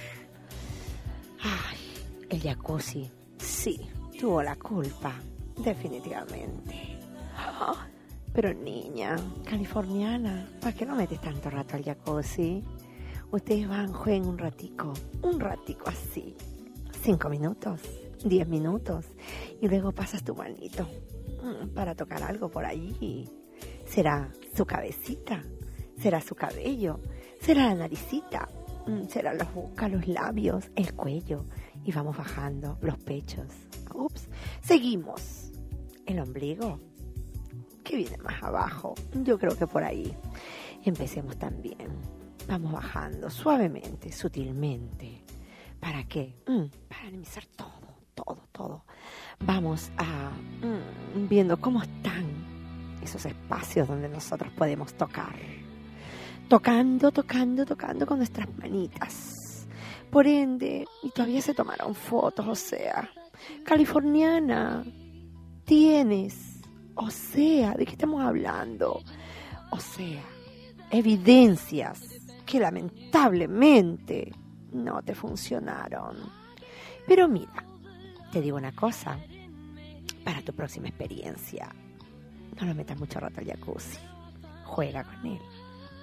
Ay, 1.41 1.77
el 2.29 2.41
jacuzzi, 2.41 3.09
sí, 3.37 3.79
tuvo 4.19 4.43
la 4.43 4.57
culpa, 4.57 5.13
definitivamente. 5.55 6.99
Ah, 7.37 7.87
pero 8.33 8.53
niña, 8.53 9.15
californiana, 9.45 10.49
¿para 10.59 10.75
qué 10.75 10.85
no 10.85 10.97
metes 10.97 11.21
tanto 11.21 11.49
rato 11.49 11.77
al 11.77 11.85
jacuzzi? 11.85 12.61
Ustedes 13.31 13.69
van, 13.69 13.93
jueguen 13.93 14.25
un 14.25 14.37
ratico, 14.37 14.91
un 15.21 15.39
ratico 15.39 15.87
así, 15.87 16.35
cinco 17.01 17.29
minutos, 17.29 17.79
diez 18.23 18.47
minutos, 18.47 19.05
y 19.61 19.67
luego 19.67 19.91
pasas 19.91 20.23
tu 20.23 20.35
manito 20.35 20.87
mm, 21.43 21.69
para 21.69 21.95
tocar 21.95 22.23
algo 22.23 22.49
por 22.49 22.65
allí. 22.65 23.29
¿Será 23.85 24.31
su 24.55 24.65
cabecita? 24.65 25.43
¿Será 25.97 26.21
su 26.21 26.35
cabello? 26.35 26.99
¿Será 27.41 27.67
la 27.69 27.75
naricita? 27.75 28.49
Mm, 28.85 29.07
¿Será 29.07 29.33
la 29.33 29.45
boca, 29.45 29.87
los 29.87 30.07
labios, 30.07 30.69
el 30.75 30.93
cuello? 30.93 31.45
Y 31.83 31.91
vamos 31.91 32.17
bajando 32.17 32.77
los 32.81 32.97
pechos. 32.97 33.47
Ups, 33.93 34.27
seguimos. 34.61 35.51
El 36.05 36.19
ombligo. 36.19 36.79
¿Qué 37.83 37.95
viene 37.97 38.17
más 38.17 38.41
abajo? 38.43 38.95
Yo 39.13 39.37
creo 39.39 39.57
que 39.57 39.67
por 39.67 39.83
ahí. 39.83 40.15
Empecemos 40.83 41.37
también. 41.37 41.89
Vamos 42.47 42.71
bajando 42.71 43.29
suavemente, 43.29 44.11
sutilmente. 44.11 45.23
¿Para 45.79 46.05
qué? 46.07 46.35
Mm, 46.47 46.65
para 46.87 47.03
minimizar 47.05 47.45
todo, 47.45 47.86
todo, 48.17 48.39
todo. 48.51 48.83
Vamos 49.39 49.91
a 49.97 50.31
mm, 50.65 51.27
viendo 51.27 51.57
cómo 51.57 51.83
están 51.83 52.25
esos 53.01 53.25
espacios 53.25 53.87
donde 53.87 54.09
nosotros 54.09 54.51
podemos 54.53 54.93
tocar. 54.93 55.35
Tocando, 56.49 57.11
tocando, 57.11 57.65
tocando 57.65 58.05
con 58.05 58.17
nuestras 58.17 58.47
manitas. 58.57 59.67
Por 60.09 60.25
ende, 60.25 60.85
y 61.03 61.09
todavía 61.11 61.41
se 61.41 61.53
tomaron 61.53 61.93
fotos, 61.93 62.47
o 62.47 62.55
sea, 62.55 63.09
californiana, 63.63 64.83
tienes, 65.65 66.61
o 66.95 67.11
sea, 67.11 67.73
¿de 67.73 67.85
qué 67.85 67.91
estamos 67.91 68.23
hablando? 68.23 69.01
O 69.69 69.79
sea, 69.79 70.23
evidencias 70.89 72.01
que 72.45 72.59
lamentablemente 72.59 74.31
no 74.71 75.01
te 75.01 75.13
funcionaron. 75.13 76.17
Pero 77.05 77.27
mira, 77.27 77.66
te 78.31 78.41
digo 78.41 78.57
una 78.57 78.73
cosa, 78.73 79.17
para 80.23 80.41
tu 80.41 80.53
próxima 80.53 80.87
experiencia, 80.87 81.69
no 82.59 82.67
lo 82.67 82.75
metas 82.75 82.99
mucho 82.99 83.19
rato 83.19 83.39
al 83.39 83.47
jacuzzi. 83.47 83.99
Juega 84.65 85.03
con 85.03 85.25
él. 85.25 85.39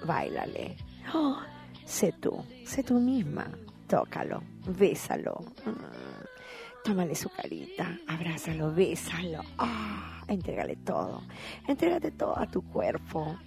Báilale. 0.05 0.75
Oh, 1.13 1.37
sé 1.83 2.13
tú. 2.13 2.43
Sé 2.65 2.83
tú 2.83 2.99
misma. 2.99 3.47
Tócalo. 3.87 4.41
Bésalo. 4.67 5.45
Mm. 5.65 6.83
Tómale 6.83 7.15
su 7.15 7.29
carita. 7.29 7.97
Abrázalo. 8.07 8.73
Bésalo. 8.73 9.41
Ah, 9.57 10.23
entrégale 10.27 10.77
todo. 10.77 11.23
Entrégate 11.67 12.11
todo 12.11 12.37
a 12.37 12.47
tu 12.47 12.61
cuerpo. 12.63 13.37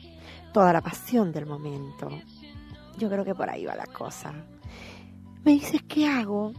Toda 0.52 0.72
la 0.72 0.80
pasión 0.80 1.32
del 1.32 1.46
momento. 1.46 2.08
Yo 2.98 3.08
creo 3.08 3.24
que 3.24 3.34
por 3.34 3.48
ahí 3.48 3.64
va 3.64 3.74
la 3.74 3.86
cosa. 3.86 4.32
Me 5.44 5.52
dices, 5.52 5.82
¿qué 5.88 6.06
hago? 6.06 6.52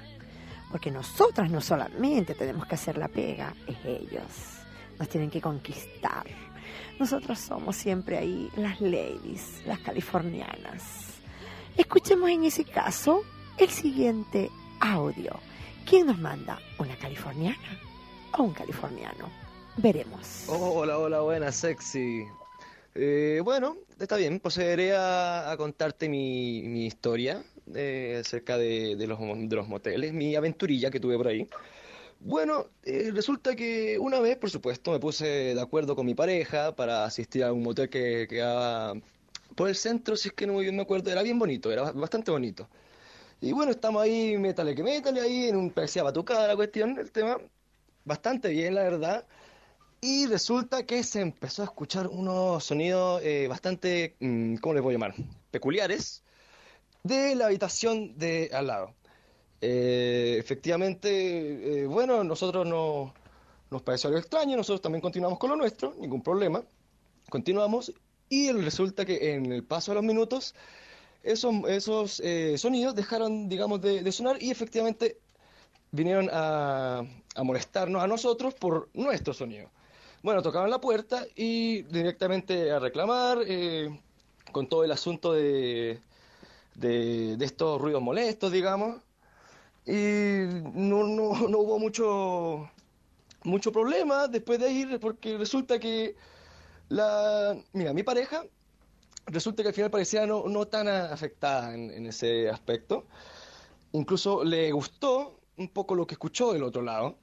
Porque 0.72 0.92
nosotras 0.92 1.50
no 1.50 1.62
solamente 1.62 2.36
tenemos 2.36 2.68
que 2.68 2.76
hacer 2.76 2.98
la 2.98 3.08
pega, 3.08 3.54
es 3.66 3.78
ellos. 3.86 4.60
Nos 5.00 5.10
tienen 5.10 5.30
que 5.30 5.42
conquistar. 5.42 6.28
Nosotros 7.00 7.40
somos 7.40 7.76
siempre 7.76 8.18
ahí 8.18 8.50
las 8.56 8.80
ladies, 8.82 9.64
las 9.66 9.80
californianas. 9.80 11.09
Escuchemos 11.78 12.30
en 12.30 12.44
ese 12.46 12.64
caso 12.66 13.24
el 13.58 13.70
siguiente 13.70 14.50
audio. 14.80 15.40
¿Quién 15.86 16.08
nos 16.08 16.20
manda? 16.20 16.60
¿Una 16.78 16.96
californiana 16.98 17.80
o 18.38 18.44
un 18.44 18.54
californiano? 18.54 19.30
Veremos. 19.78 20.46
Hola, 20.48 20.98
hola, 20.98 21.22
buena, 21.22 21.52
sexy. 21.52 22.26
Eh, 22.96 23.42
bueno, 23.44 23.78
está 24.00 24.18
bien, 24.18 24.40
procederé 24.40 24.94
a, 24.96 25.56
contarte 25.58 26.10
mi, 26.10 26.64
mi 26.64 26.86
historia 26.86 27.44
eh, 27.74 28.18
acerca 28.22 28.58
de, 28.58 28.96
los, 29.08 29.20
de 29.20 29.56
los 29.56 29.68
moteles, 29.68 30.14
mi 30.14 30.36
aventurilla 30.36 30.90
que 30.90 31.00
tuve 31.00 31.18
por 31.18 31.28
ahí. 31.28 31.48
Bueno, 32.20 32.66
eh, 32.84 33.12
resulta 33.14 33.56
que 33.56 33.98
una 33.98 34.20
vez, 34.20 34.38
por 34.38 34.50
supuesto, 34.50 34.92
me 34.92 35.00
puse 35.00 35.56
de 35.56 35.62
acuerdo 35.62 35.96
con 35.96 36.06
mi 36.06 36.16
pareja 36.16 36.76
para 36.76 37.06
asistir 37.06 37.44
a 37.44 37.54
un 37.54 37.64
motel 37.64 37.90
que 37.90 38.28
quedaba 38.30 38.96
por 39.60 39.68
el 39.68 39.76
centro, 39.76 40.16
si 40.16 40.30
es 40.30 40.34
que 40.34 40.48
no 40.48 40.54
me 40.54 40.82
acuerdo, 40.82 41.12
era 41.12 41.22
bien 41.22 41.38
bonito, 41.38 41.70
era 41.70 41.92
bastante 41.92 42.32
bonito. 42.32 42.70
Y 43.42 43.52
bueno, 43.52 43.72
estamos 43.74 44.02
ahí, 44.02 44.38
métale 44.38 44.74
que 44.74 44.84
métale 44.84 45.20
ahí, 45.20 45.50
en 45.50 45.58
un 45.58 45.72
parecía 45.72 46.02
batucada 46.02 46.48
la 46.48 46.56
cuestión, 46.56 46.98
el 46.98 47.12
tema, 47.12 47.38
bastante 48.06 48.48
bien, 48.48 48.76
la 48.76 48.84
verdad. 48.84 49.28
Y 50.00 50.28
resulta 50.28 50.86
que 50.86 51.04
se 51.04 51.20
empezó 51.20 51.64
a 51.64 51.66
escuchar 51.66 52.08
unos 52.08 52.64
sonidos 52.64 53.22
eh, 53.22 53.48
bastante, 53.50 54.16
mm, 54.22 54.56
¿cómo 54.62 54.76
les 54.76 54.84
voy 54.84 54.94
a 54.94 54.98
llamar? 54.98 55.16
Peculiares 55.52 56.24
de 57.04 57.36
la 57.36 57.48
habitación 57.48 58.18
de 58.18 58.52
al 58.54 58.68
lado. 58.68 58.96
Eh, 59.60 60.38
efectivamente, 60.40 61.82
eh, 61.82 61.86
bueno, 61.86 62.24
nosotros 62.24 62.66
no, 62.66 63.14
nos 63.72 63.82
pareció 63.82 64.08
algo 64.08 64.20
extraño, 64.20 64.56
nosotros 64.56 64.82
también 64.82 65.02
continuamos 65.02 65.38
con 65.38 65.50
lo 65.50 65.58
nuestro, 65.58 65.96
ningún 66.00 66.24
problema. 66.24 66.64
Continuamos 67.30 67.94
y 68.30 68.52
resulta 68.52 69.06
que 69.06 69.34
en 69.34 69.52
el 69.52 69.64
paso 69.64 69.92
de 69.92 69.96
los 69.96 70.04
minutos 70.04 70.56
esos, 71.24 71.54
esos 71.68 72.20
eh, 72.22 72.58
sonidos 72.58 72.96
dejaron, 72.96 73.50
digamos, 73.50 73.82
de, 73.82 74.04
de 74.04 74.12
sonar 74.12 74.42
y 74.42 74.52
efectivamente 74.52 75.18
vinieron 75.92 76.30
a, 76.32 77.04
a 77.36 77.44
molestarnos 77.44 78.02
a 78.02 78.08
nosotros 78.08 78.54
por 78.54 78.90
nuestro 78.94 79.34
sonido. 79.34 79.70
Bueno, 80.22 80.42
tocaban 80.42 80.70
la 80.70 80.80
puerta 80.82 81.26
y 81.36 81.84
directamente 81.84 82.72
a 82.72 82.80
reclamar 82.80 83.40
eh, 83.46 83.90
con 84.52 84.68
todo 84.68 84.84
el 84.84 84.92
asunto 84.92 85.34
de, 85.34 86.00
de, 86.76 87.38
de 87.38 87.46
estos 87.46 87.82
ruidos 87.82 88.02
molestos, 88.02 88.52
digamos. 88.52 89.02
Y 89.86 90.46
no, 90.76 91.04
no, 91.04 91.48
no 91.48 91.58
hubo 91.60 91.80
mucho, 91.80 92.70
mucho 93.44 93.72
problema 93.72 94.28
después 94.28 94.60
de 94.60 94.72
ir, 94.72 95.00
porque 95.00 95.38
resulta 95.38 95.80
que 95.80 96.16
la, 96.90 97.58
mira, 97.74 97.94
mi 97.94 98.04
pareja, 98.04 98.44
resulta 99.28 99.64
que 99.64 99.70
al 99.70 99.76
final 99.76 99.92
parecía 99.92 100.26
no, 100.28 100.48
no 100.48 100.68
tan 100.68 100.88
afectada 100.90 101.74
en, 101.76 101.92
en 101.92 102.08
ese 102.08 102.50
aspecto. 102.50 103.08
Incluso 103.94 104.44
le 104.44 104.72
gustó 104.72 105.40
un 105.58 105.70
poco 105.70 105.96
lo 105.96 106.08
que 106.08 106.16
escuchó 106.16 106.54
del 106.54 106.64
otro 106.64 106.82
lado. 106.84 107.18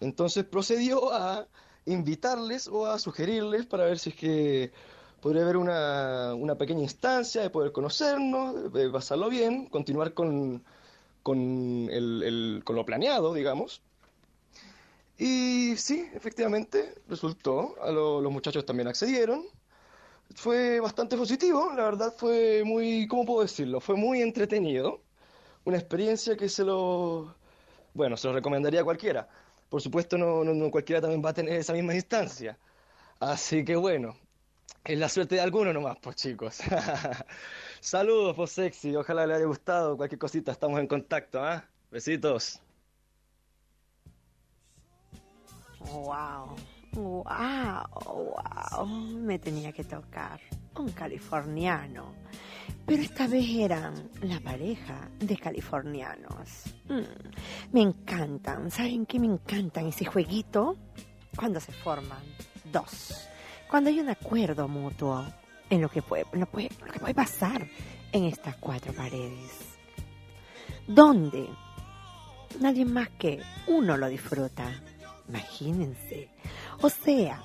Entonces 0.00 0.44
procedió 0.44 1.12
a 1.12 1.48
invitarles 1.86 2.68
o 2.68 2.86
a 2.86 2.98
sugerirles 2.98 3.66
para 3.66 3.84
ver 3.84 3.98
si 3.98 4.10
es 4.10 4.16
que 4.16 4.72
podría 5.20 5.42
haber 5.44 5.56
una, 5.58 6.34
una 6.34 6.56
pequeña 6.58 6.82
instancia 6.82 7.42
de 7.42 7.50
poder 7.50 7.72
conocernos, 7.72 8.72
de 8.72 8.90
pasarlo 8.90 9.28
bien, 9.30 9.66
continuar 9.68 10.14
con, 10.14 10.64
con, 11.22 11.38
el, 11.90 12.22
el- 12.24 12.62
con 12.64 12.76
lo 12.76 12.86
planeado, 12.86 13.34
digamos. 13.34 13.82
Y 15.18 15.76
sí, 15.76 16.08
efectivamente, 16.14 16.94
resultó. 17.08 17.74
A 17.82 17.90
lo- 17.90 18.20
los 18.20 18.32
muchachos 18.32 18.64
también 18.66 18.88
accedieron. 18.88 19.44
Fue 20.36 20.80
bastante 20.80 21.16
positivo, 21.16 21.72
la 21.74 21.84
verdad 21.84 22.14
fue 22.16 22.62
muy, 22.64 23.06
¿cómo 23.08 23.26
puedo 23.26 23.42
decirlo? 23.42 23.80
Fue 23.80 23.96
muy 23.96 24.22
entretenido. 24.22 25.02
Una 25.64 25.78
experiencia 25.78 26.36
que 26.36 26.48
se 26.48 26.64
lo, 26.64 27.34
bueno, 27.94 28.16
se 28.16 28.28
lo 28.28 28.34
recomendaría 28.34 28.82
a 28.82 28.84
cualquiera. 28.84 29.28
Por 29.70 29.82
supuesto, 29.82 30.18
no, 30.18 30.44
no, 30.44 30.70
cualquiera 30.72 31.00
también 31.02 31.24
va 31.24 31.30
a 31.30 31.34
tener 31.34 31.54
esa 31.56 31.72
misma 31.74 31.94
instancia. 31.94 32.58
Así 33.20 33.64
que 33.64 33.76
bueno, 33.76 34.16
es 34.84 34.98
la 34.98 35.08
suerte 35.08 35.36
de 35.36 35.42
alguno 35.42 35.72
nomás, 35.72 35.98
pues 36.02 36.16
chicos. 36.16 36.60
Saludos, 37.80 38.36
pues 38.36 38.50
sexy. 38.52 38.96
Ojalá 38.96 39.26
le 39.26 39.34
haya 39.34 39.46
gustado. 39.46 39.96
Cualquier 39.96 40.18
cosita, 40.18 40.52
estamos 40.52 40.80
en 40.80 40.86
contacto, 40.88 41.42
¿ah? 41.44 41.64
Besitos. 41.90 42.60
Wow, 45.92 46.56
wow, 46.94 47.24
wow. 48.04 48.86
Me 48.86 49.38
tenía 49.38 49.72
que 49.72 49.84
tocar 49.84 50.40
un 50.76 50.90
californiano. 50.90 52.12
Pero 52.84 53.02
esta 53.02 53.26
vez 53.26 53.48
eran 53.50 54.10
la 54.22 54.38
pareja 54.40 55.08
de 55.18 55.36
californianos. 55.36 56.64
Mm, 56.88 57.72
me 57.72 57.82
encantan. 57.82 58.70
¿Saben 58.70 59.06
qué 59.06 59.18
me 59.18 59.26
encantan? 59.26 59.86
Ese 59.86 60.04
jueguito. 60.04 60.76
Cuando 61.36 61.60
se 61.60 61.72
forman 61.72 62.22
dos. 62.72 63.28
Cuando 63.70 63.90
hay 63.90 64.00
un 64.00 64.08
acuerdo 64.08 64.68
mutuo 64.68 65.24
en 65.68 65.82
lo 65.82 65.88
que 65.88 66.00
puede, 66.02 66.24
lo 66.32 66.46
puede- 66.46 66.70
lo 66.84 66.92
que 66.92 67.00
puede 67.00 67.14
pasar 67.14 67.66
en 68.12 68.24
estas 68.24 68.56
cuatro 68.56 68.92
paredes. 68.92 69.76
Donde 70.86 71.48
nadie 72.60 72.84
más 72.84 73.08
que 73.18 73.42
uno 73.66 73.96
lo 73.96 74.08
disfruta. 74.08 74.70
Imagínense. 75.28 76.28
O 76.80 76.88
sea, 76.88 77.42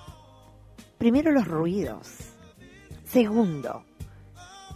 primero 0.97 1.31
los 1.31 1.47
ruidos. 1.47 2.07
Segundo, 3.05 3.83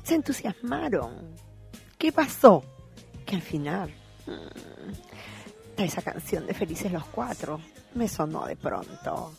se 0.04 0.16
entusiasmaron. 0.16 1.36
¿Qué 1.98 2.12
pasó? 2.12 2.64
Que 3.26 3.36
al 3.36 3.42
final, 3.42 3.90
mm, 4.28 5.82
esa 5.82 6.02
canción 6.02 6.46
de 6.46 6.54
Felices 6.54 6.92
los 6.92 7.06
Cuatro 7.06 7.60
me 7.96 8.08
sonó 8.08 8.46
de 8.46 8.56
pronto. 8.56 9.34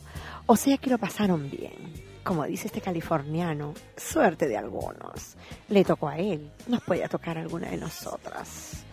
O 0.45 0.55
sea 0.55 0.77
que 0.77 0.89
lo 0.89 0.97
pasaron 0.97 1.49
bien. 1.49 2.07
Como 2.23 2.43
dice 2.45 2.67
este 2.67 2.81
californiano, 2.81 3.73
suerte 3.95 4.47
de 4.47 4.57
algunos. 4.57 5.35
Le 5.69 5.85
tocó 5.85 6.09
a 6.09 6.17
él, 6.17 6.51
nos 6.67 6.81
podía 6.81 7.07
tocar 7.07 7.37
a 7.37 7.41
alguna 7.41 7.69
de 7.69 7.77
nosotras. 7.77 8.86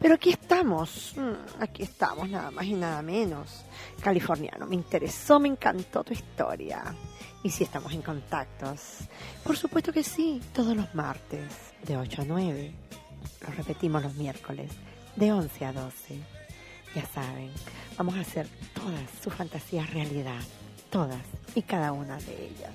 Pero 0.00 0.14
aquí 0.14 0.30
estamos, 0.30 1.14
mm, 1.16 1.62
aquí 1.62 1.82
estamos, 1.82 2.28
nada 2.28 2.50
más 2.50 2.64
y 2.64 2.74
nada 2.74 3.02
menos. 3.02 3.64
Californiano, 4.00 4.66
me 4.66 4.76
interesó, 4.76 5.40
me 5.40 5.48
encantó 5.48 6.04
tu 6.04 6.12
historia. 6.12 6.94
Y 7.42 7.50
si 7.50 7.64
estamos 7.64 7.92
en 7.92 8.02
contactos. 8.02 8.98
Por 9.42 9.56
supuesto 9.56 9.92
que 9.92 10.04
sí, 10.04 10.40
todos 10.52 10.76
los 10.76 10.94
martes, 10.94 11.52
de 11.84 11.96
8 11.96 12.22
a 12.22 12.24
9. 12.24 12.72
Lo 13.46 13.54
repetimos 13.54 14.02
los 14.02 14.14
miércoles, 14.14 14.70
de 15.16 15.32
11 15.32 15.64
a 15.64 15.72
12. 15.72 16.18
Ya 16.94 17.06
saben, 17.06 17.50
vamos 17.96 18.14
a 18.16 18.20
hacer 18.20 18.48
todas 18.74 19.00
sus 19.22 19.34
fantasías 19.34 19.90
realidad, 19.90 20.40
todas 20.90 21.22
y 21.54 21.62
cada 21.62 21.92
una 21.92 22.16
de 22.18 22.46
ellas. 22.46 22.72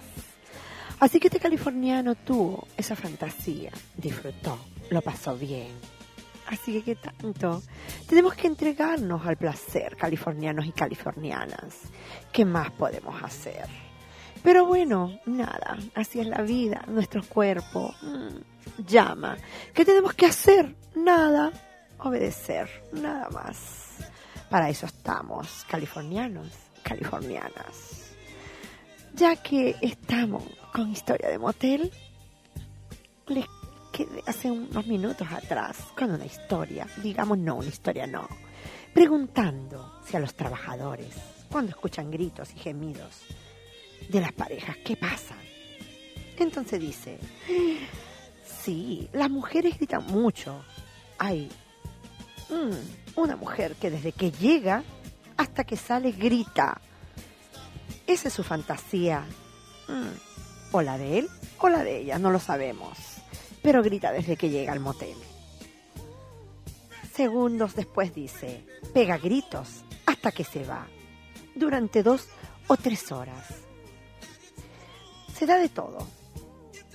Así 1.00 1.20
que 1.20 1.28
este 1.28 1.40
californiano 1.40 2.16
tuvo 2.16 2.68
esa 2.78 2.96
fantasía, 2.96 3.72
disfrutó, 3.98 4.58
lo 4.90 5.02
pasó 5.02 5.36
bien. 5.36 5.72
Así 6.54 6.72
que 6.72 6.84
qué 6.84 6.96
tanto. 6.96 7.64
Tenemos 8.08 8.36
que 8.36 8.46
entregarnos 8.46 9.26
al 9.26 9.38
placer, 9.38 9.98
californianos 9.98 10.68
y 10.68 10.72
californianas. 10.72 11.80
¿Qué 12.32 12.46
más 12.46 12.70
podemos 12.72 13.22
hacer? 13.24 13.66
Pero 14.44 14.68
bueno, 14.68 15.20
nada, 15.26 15.78
así 15.96 16.20
es 16.20 16.28
la 16.28 16.44
vida, 16.44 16.84
nuestro 16.88 17.24
cuerpo 17.24 17.96
mm, 18.04 18.84
llama. 18.86 19.36
¿Qué 19.74 19.84
tenemos 19.84 20.14
que 20.14 20.28
hacer? 20.28 20.76
Nada, 20.94 21.52
obedecer, 21.98 22.70
nada 22.92 23.30
más. 23.32 23.98
Para 24.48 24.70
eso 24.70 24.86
estamos, 24.86 25.66
californianos, 25.68 26.50
californianas. 26.84 28.14
Ya 29.16 29.36
que 29.38 29.76
estamos 29.82 30.44
con 30.72 30.92
historia 30.92 31.30
de 31.30 31.40
motel, 31.40 31.92
les 33.26 33.48
quedé 33.94 34.22
hace 34.26 34.52
unos 34.52 34.86
minutos 34.88 35.28
atrás 35.32 35.78
con 35.98 36.12
una 36.12 36.26
historia, 36.26 36.88
digamos 37.02 37.38
no, 37.38 37.56
una 37.56 37.70
historia 37.70 38.06
no, 38.08 38.28
preguntando 38.94 40.00
si 40.06 40.18
a 40.18 40.20
los 40.20 40.34
trabajadores, 40.36 41.14
cuando 41.50 41.70
escuchan 41.70 42.12
gritos 42.12 42.52
y 42.56 42.60
gemidos 42.60 43.22
de 44.10 44.20
las 44.20 44.34
parejas, 44.34 44.76
¿qué 44.84 44.98
pasa? 44.98 45.36
Entonces 46.38 46.80
dice, 46.80 47.20
sí, 48.64 49.08
las 49.14 49.30
mujeres 49.30 49.78
gritan 49.78 50.06
mucho. 50.08 50.66
Hay 51.20 51.50
una 53.16 53.36
mujer 53.36 53.76
que 53.76 53.90
desde 53.92 54.12
que 54.12 54.32
llega 54.32 54.84
hasta 55.38 55.64
que 55.64 55.78
sale 55.78 56.12
grita. 56.12 56.82
Esa 58.08 58.28
es 58.28 58.34
su 58.34 58.44
fantasía. 58.44 59.26
Mm, 59.88 60.76
O 60.76 60.82
la 60.82 60.98
de 60.98 61.20
él 61.20 61.30
o 61.60 61.70
la 61.70 61.84
de 61.84 62.00
ella, 62.00 62.18
no 62.20 62.32
lo 62.32 62.40
sabemos. 62.40 62.98
Pero 63.64 63.82
grita 63.82 64.12
desde 64.12 64.36
que 64.36 64.50
llega 64.50 64.74
al 64.74 64.82
motel. 64.82 65.16
Segundos 67.16 67.76
después 67.76 68.14
dice, 68.14 68.66
pega 68.94 69.18
gritos 69.18 69.84
hasta 70.06 70.32
que 70.32 70.44
se 70.44 70.66
va. 70.66 70.86
Durante 71.56 72.04
dos 72.04 72.28
o 72.68 72.78
tres 72.78 73.12
horas. 73.12 73.48
Se 75.34 75.46
da 75.46 75.58
de 75.58 75.70
todo. 75.70 76.06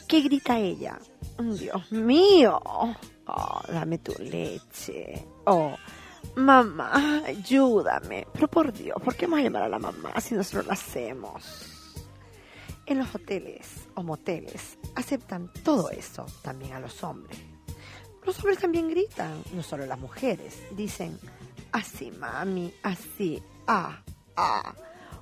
¿Qué 0.06 0.20
grita 0.20 0.58
ella? 0.58 0.98
Dios 1.38 1.90
mío. 1.92 2.60
Oh, 3.26 3.60
dame 3.68 3.98
tu 3.98 4.12
leche. 4.22 5.26
Oh, 5.44 5.74
mamá, 6.36 7.22
ayúdame. 7.26 8.26
Pero 8.32 8.48
por 8.48 8.72
Dios, 8.72 8.96
¿por 9.02 9.14
qué 9.14 9.26
vamos 9.26 9.40
a 9.40 9.42
llamar 9.42 9.62
a 9.64 9.68
la 9.68 9.78
mamá 9.78 10.20
si 10.20 10.34
nosotros 10.34 10.66
lo 10.66 10.72
hacemos? 10.72 11.77
En 12.88 12.96
los 12.96 13.14
hoteles 13.14 13.86
o 13.96 14.02
moteles 14.02 14.78
aceptan 14.94 15.52
todo 15.62 15.90
eso 15.90 16.24
también 16.40 16.72
a 16.72 16.80
los 16.80 17.04
hombres. 17.04 17.38
Los 18.24 18.38
hombres 18.38 18.60
también 18.60 18.88
gritan, 18.88 19.42
no 19.52 19.62
solo 19.62 19.84
las 19.84 19.98
mujeres. 19.98 20.62
Dicen, 20.74 21.18
así 21.70 22.10
mami, 22.10 22.72
así, 22.82 23.42
ah, 23.66 24.02
ah. 24.36 24.74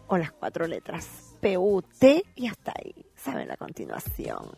O 0.06 0.16
las 0.16 0.30
cuatro 0.30 0.68
letras 0.68 1.34
P-U-T 1.40 2.24
y 2.36 2.46
hasta 2.46 2.72
ahí. 2.72 3.04
¿Saben 3.16 3.48
la 3.48 3.56
continuación? 3.56 4.48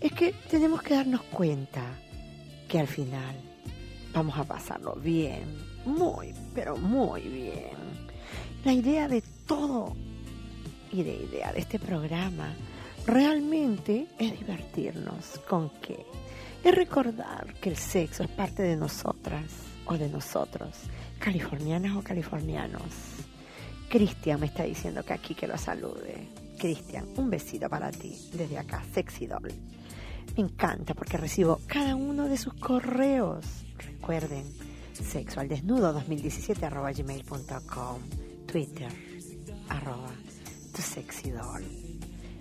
Es 0.00 0.10
que 0.10 0.32
tenemos 0.50 0.82
que 0.82 0.94
darnos 0.94 1.22
cuenta 1.22 1.96
que 2.68 2.80
al 2.80 2.88
final 2.88 3.36
vamos 4.12 4.36
a 4.36 4.42
pasarlo 4.42 4.96
bien, 4.96 5.44
muy, 5.84 6.34
pero 6.56 6.76
muy 6.76 7.20
bien. 7.20 7.76
La 8.64 8.72
idea 8.72 9.06
de 9.06 9.22
todo 9.46 9.94
y 10.92 11.02
de 11.02 11.14
idea 11.14 11.52
de 11.52 11.60
este 11.60 11.78
programa 11.78 12.54
realmente 13.06 14.06
es 14.18 14.38
divertirnos. 14.38 15.40
¿Con 15.48 15.70
qué? 15.80 16.04
Es 16.62 16.74
recordar 16.74 17.54
que 17.60 17.70
el 17.70 17.76
sexo 17.76 18.22
es 18.22 18.30
parte 18.30 18.62
de 18.62 18.76
nosotras 18.76 19.44
o 19.86 19.96
de 19.98 20.08
nosotros, 20.08 20.70
californianas 21.18 21.96
o 21.96 22.02
californianos. 22.02 22.82
Cristian 23.88 24.40
me 24.40 24.46
está 24.46 24.62
diciendo 24.62 25.02
que 25.02 25.12
aquí 25.12 25.34
que 25.34 25.46
lo 25.46 25.58
salude. 25.58 26.28
Cristian, 26.58 27.08
un 27.16 27.28
besito 27.28 27.68
para 27.68 27.90
ti 27.90 28.16
desde 28.32 28.58
acá, 28.58 28.84
Sexy 28.92 29.26
Doll. 29.26 29.52
Me 30.36 30.44
encanta 30.44 30.94
porque 30.94 31.16
recibo 31.16 31.60
cada 31.66 31.96
uno 31.96 32.28
de 32.28 32.36
sus 32.36 32.54
correos. 32.54 33.44
Recuerden, 33.76 34.44
sexualdesnudo 34.92 35.92
2017 35.92 36.64
arroba 36.64 36.92
gmail.com, 36.92 38.00
Twitter, 38.46 38.92
arroba 39.68 40.21
tu 40.72 40.82
sexy 40.82 41.30
doll. 41.30 41.62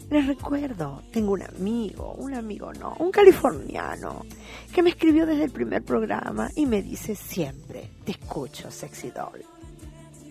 Les 0.10 0.28
recuerdo, 0.28 1.04
tengo 1.12 1.34
un 1.34 1.44
amigo, 1.44 2.14
un 2.18 2.34
amigo 2.34 2.74
no, 2.74 2.96
un 3.00 3.12
californiano, 3.12 4.26
que 4.74 4.84
me 4.84 4.90
escribió 4.90 5.26
desde 5.26 5.46
el 5.46 5.52
primer 5.52 5.84
programa 5.84 6.50
y 6.56 6.66
me 6.66 6.82
dice 6.82 7.16
siempre, 7.16 7.90
te 8.04 8.12
escucho, 8.12 8.72
sexy 8.72 9.12
doll. 9.12 9.42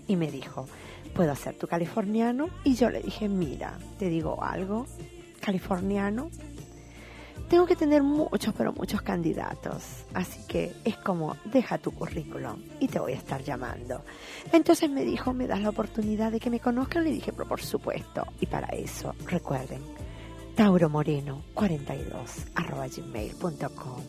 Y 0.07 0.17
me 0.17 0.31
dijo, 0.31 0.67
¿puedo 1.15 1.35
ser 1.35 1.57
tu 1.57 1.67
californiano? 1.67 2.49
Y 2.65 2.75
yo 2.75 2.91
le 2.91 3.01
dije, 3.01 3.29
mira, 3.29 3.79
te 3.99 4.11
digo 4.11 4.43
algo, 4.43 4.87
californiano, 5.41 6.31
tengo 7.51 7.67
que 7.67 7.75
tener 7.75 8.05
muchos, 8.05 8.55
pero 8.57 8.73
muchos 8.73 9.03
candidatos. 9.03 9.83
Así 10.15 10.41
que 10.47 10.73
es 10.85 10.97
como, 10.97 11.37
deja 11.47 11.79
tu 11.79 11.91
currículum 11.91 12.63
y 12.79 12.87
te 12.87 13.01
voy 13.01 13.13
a 13.13 13.17
estar 13.17 13.43
llamando. 13.43 14.05
Entonces 14.53 14.89
me 14.89 15.05
dijo, 15.05 15.33
¿me 15.33 15.49
das 15.49 15.61
la 15.61 15.71
oportunidad 15.71 16.31
de 16.31 16.39
que 16.39 16.49
me 16.49 16.61
conozcan? 16.61 17.03
Le 17.03 17.11
dije, 17.11 17.33
pero 17.33 17.49
por 17.49 17.61
supuesto. 17.61 18.25
Y 18.41 18.47
para 18.47 18.69
eso, 18.69 19.17
recuerden, 19.27 19.83
Tauro 20.55 20.89
Moreno 20.89 21.43
42 21.55 22.47
arroba 22.55 22.87
gmail.com. 22.87 24.01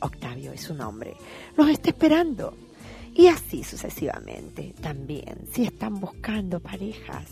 Octavio 0.00 0.52
es 0.52 0.60
su 0.60 0.74
nombre. 0.74 1.16
Los 1.56 1.70
está 1.70 1.88
esperando. 1.88 2.52
Y 3.14 3.28
así 3.28 3.64
sucesivamente. 3.64 4.74
También, 4.82 5.48
si 5.50 5.64
están 5.64 5.98
buscando 5.98 6.60
parejas, 6.60 7.24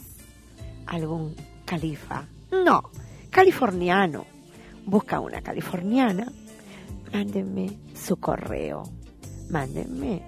algún 0.87 1.37
califa, 1.67 2.27
no, 2.51 2.91
californiano 3.29 4.34
busca 4.87 5.21
una 5.21 5.41
californiana, 5.41 6.31
mándenme 7.13 7.79
su 7.95 8.17
correo, 8.17 8.85
mándenme, 9.51 10.23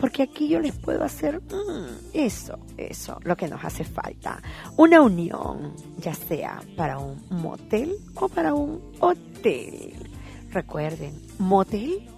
porque 0.00 0.22
aquí 0.22 0.48
yo 0.48 0.60
les 0.60 0.76
puedo 0.76 1.02
hacer 1.02 1.40
mm, 1.40 2.10
eso, 2.12 2.58
eso, 2.76 3.18
lo 3.24 3.36
que 3.36 3.48
nos 3.48 3.64
hace 3.64 3.84
falta, 3.84 4.40
una 4.76 5.00
unión, 5.00 5.74
ya 5.98 6.14
sea 6.14 6.60
para 6.76 6.98
un 6.98 7.20
motel 7.30 7.96
o 8.14 8.28
para 8.28 8.54
un 8.54 8.80
hotel. 9.00 9.94
Recuerden, 10.50 11.20
motel 11.38 12.08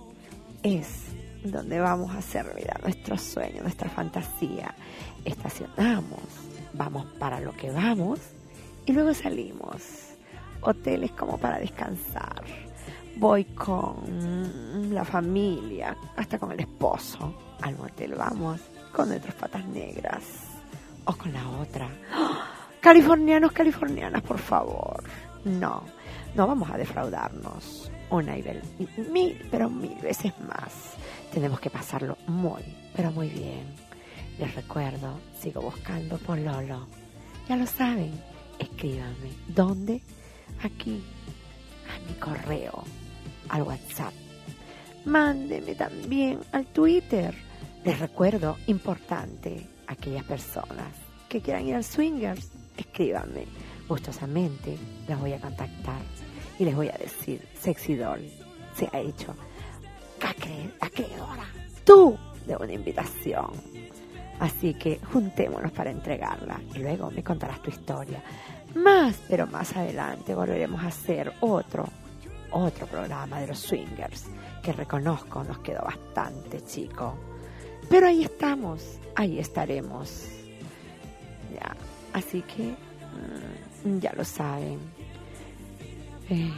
es 0.63 1.05
donde 1.43 1.81
vamos 1.81 2.11
a 2.11 2.19
hacer 2.19 2.45
realidad 2.45 2.81
nuestro 2.83 3.17
sueño, 3.17 3.63
nuestra 3.63 3.89
fantasía. 3.89 4.75
Estacionamos, 5.25 6.21
vamos 6.75 7.07
para 7.19 7.41
lo 7.41 7.53
que 7.57 7.71
vamos 7.71 8.21
y 8.85 8.93
luego 8.93 9.15
salimos 9.15 10.10
hoteles 10.63 11.13
como 11.13 11.39
para 11.39 11.59
descansar. 11.59 12.43
Voy 13.17 13.45
con 13.45 14.95
la 14.95 15.05
familia, 15.05 15.97
hasta 16.17 16.39
con 16.39 16.53
el 16.53 16.61
esposo. 16.61 17.35
Al 17.61 17.77
motel 17.77 18.15
vamos 18.15 18.61
con 18.93 19.09
nuestras 19.09 19.35
patas 19.35 19.65
negras 19.67 20.23
o 21.05 21.13
con 21.13 21.33
la 21.33 21.49
otra. 21.49 21.89
¡Ah! 22.13 22.47
Californianos, 22.81 23.53
californianas, 23.53 24.23
por 24.23 24.39
favor. 24.39 25.05
No, 25.45 25.83
no 26.35 26.47
vamos 26.47 26.71
a 26.71 26.79
defraudarnos. 26.79 27.91
Una 28.11 28.37
y 28.37 28.43
mil, 29.13 29.47
pero 29.51 29.69
mil 29.69 29.95
veces 29.97 30.33
más. 30.41 30.95
Tenemos 31.33 31.61
que 31.61 31.71
pasarlo 31.71 32.17
muy, 32.27 32.63
pero 32.97 33.13
muy 33.13 33.29
bien. 33.29 33.67
Les 34.39 34.55
recuerdo, 34.55 35.21
sigo 35.39 35.61
buscando 35.61 36.17
por 36.19 36.39
Lolo. 36.39 36.87
Ya 37.49 37.57
lo 37.57 37.67
saben, 37.67 38.13
escríbanme. 38.59 39.31
¿Dónde? 39.49 40.03
Aquí 40.63 41.03
a 41.89 41.99
mi 42.09 42.15
correo, 42.19 42.85
al 43.49 43.63
WhatsApp. 43.63 44.13
Mándeme 45.05 45.75
también 45.75 46.41
al 46.53 46.67
Twitter. 46.67 47.35
Les 47.85 47.99
recuerdo, 47.99 48.57
importante, 48.67 49.67
aquellas 49.87 50.25
personas 50.25 50.95
que 51.29 51.41
quieran 51.41 51.67
ir 51.67 51.75
al 51.77 51.85
Swingers, 51.85 52.51
escríbanme. 52.77 53.47
Gustosamente 53.89 54.77
las 55.09 55.19
voy 55.21 55.33
a 55.33 55.41
contactar 55.41 56.01
y 56.59 56.65
les 56.65 56.77
voy 56.77 56.89
a 56.89 56.99
decir, 56.99 57.45
Sexy 57.59 57.95
Doll 57.97 58.21
se 58.77 58.89
ha 58.93 59.01
hecho 59.01 59.35
acre- 60.21 60.71
acreedora 60.81 61.47
tú 61.85 62.17
de 62.47 62.55
una 62.57 62.73
invitación. 62.73 63.51
Así 64.39 64.75
que 64.75 65.01
juntémonos 65.13 65.73
para 65.73 65.91
entregarla 65.91 66.61
y 66.75 66.79
luego 66.79 67.11
me 67.11 67.23
contarás 67.25 67.61
tu 67.63 67.71
historia. 67.71 68.23
Más, 68.75 69.21
pero 69.29 69.47
más 69.47 69.77
adelante 69.77 70.35
volveremos 70.35 70.83
a 70.83 70.89
hacer 70.89 71.33
otro, 71.41 71.89
otro 72.53 72.87
programa 72.87 73.41
de 73.41 73.49
los 73.49 73.59
swingers, 73.59 74.27
que 74.63 74.73
reconozco 74.73 75.43
nos 75.43 75.59
quedó 75.59 75.83
bastante 75.83 76.63
chico. 76.65 77.17
Pero 77.89 78.07
ahí 78.07 78.23
estamos, 78.23 78.99
ahí 79.17 79.39
estaremos. 79.39 80.29
Ya, 81.53 81.77
así 82.13 82.43
que 82.43 82.75
mm, 83.85 83.99
ya 83.99 84.13
lo 84.13 84.25
saben. 84.25 84.79
Eh, 86.29 86.53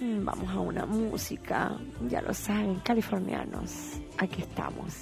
mm, 0.00 0.24
vamos 0.24 0.48
a 0.50 0.60
una 0.60 0.86
música, 0.86 1.76
ya 2.08 2.22
lo 2.22 2.32
saben, 2.32 2.76
californianos, 2.84 3.98
aquí 4.18 4.42
estamos. 4.42 4.94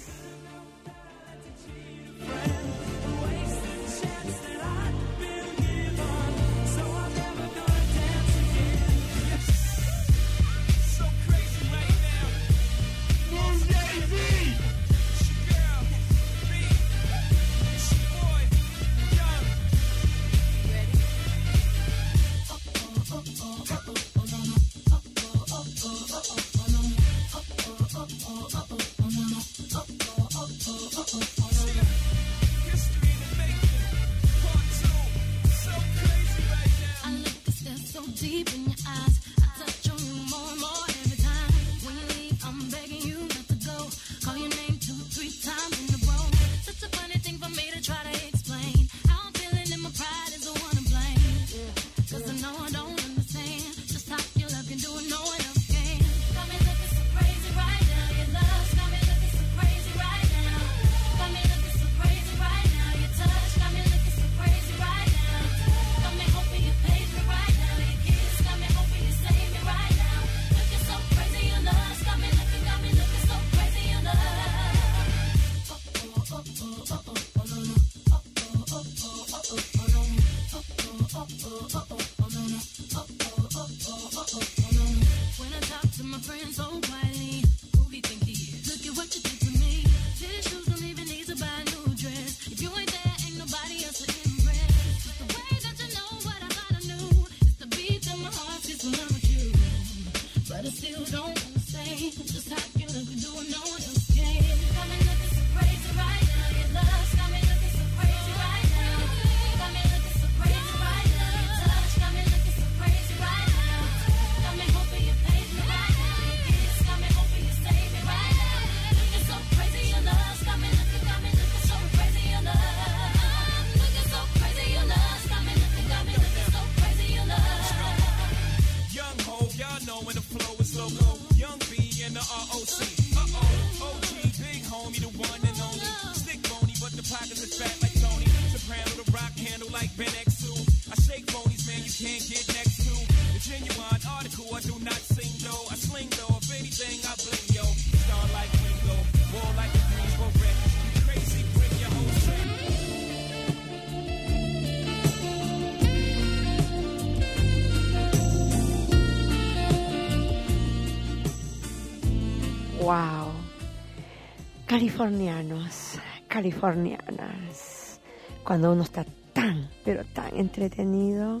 Californianos, 164.83 165.97
californianas. 166.27 168.01
Cuando 168.43 168.73
uno 168.73 168.83
está 168.83 169.05
tan, 169.31 169.69
pero 169.85 170.03
tan 170.03 170.35
entretenido, 170.35 171.39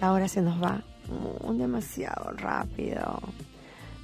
la 0.00 0.10
hora 0.10 0.26
se 0.26 0.40
nos 0.40 0.58
va 0.58 0.82
demasiado 1.52 2.32
rápido. 2.32 3.20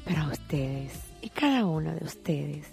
Pero 0.05 0.21
a 0.25 0.29
ustedes 0.29 1.01
y 1.23 1.31
cada 1.31 1.65
uno 1.65 1.95
de 1.95 2.05
ustedes 2.05 2.67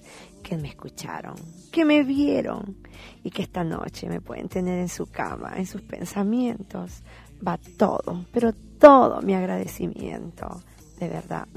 que 0.44 0.58
me 0.58 0.68
escucharon, 0.68 1.36
que 1.72 1.86
me 1.86 2.04
vieron 2.04 2.76
y 3.24 3.30
que 3.30 3.44
esta 3.44 3.64
noche 3.64 4.10
me 4.10 4.20
pueden 4.20 4.50
tener 4.50 4.80
en 4.80 4.90
su 4.90 5.06
cama, 5.06 5.54
en 5.56 5.66
sus 5.66 5.82
pensamientos, 5.82 7.04
va 7.48 7.58
todo, 7.78 8.26
pero 8.34 8.52
todo 8.52 9.22
mi 9.22 9.34
agradecimiento. 9.34 10.62
De 11.00 11.08
verdad, 11.08 11.48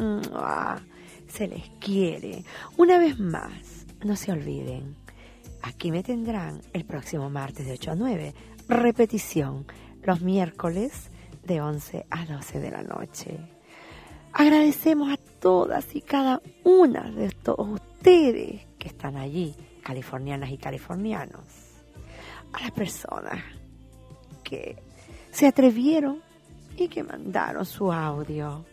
se 1.27 1.49
les 1.49 1.69
quiere. 1.81 2.45
Una 2.77 2.99
vez 2.99 3.19
más, 3.19 3.84
no 4.05 4.17
se 4.17 4.33
olviden, 4.33 4.97
aquí 5.63 5.91
me 5.91 6.03
tendrán 6.03 6.61
el 6.73 6.85
próximo 6.85 7.31
martes 7.31 7.67
de 7.67 7.73
8 7.73 7.93
a 7.93 7.95
9, 7.95 8.35
repetición 8.69 9.67
los 10.03 10.21
miércoles 10.21 11.11
de 11.45 11.61
11 11.61 12.07
a 12.11 12.27
12 12.27 12.61
de 12.61 12.71
la 12.71 12.83
noche. 12.83 13.39
Agradecemos 14.33 15.13
a 15.13 15.17
todas 15.17 15.95
y 15.95 16.01
cada 16.01 16.43
una 16.65 17.11
de 17.11 17.31
todos 17.31 17.81
ustedes 17.81 18.67
que 18.79 18.89
están 18.89 19.17
allí, 19.17 19.55
californianas 19.83 20.51
y 20.51 20.59
californianos. 20.59 21.45
A 22.53 22.61
las 22.61 22.71
personas 22.73 23.43
que 24.43 24.77
se 25.31 25.47
atrevieron 25.47 26.21
y 26.77 26.89
que 26.89 27.03
mandaron 27.03 27.65
su 27.65 27.93
audio. 27.93 28.65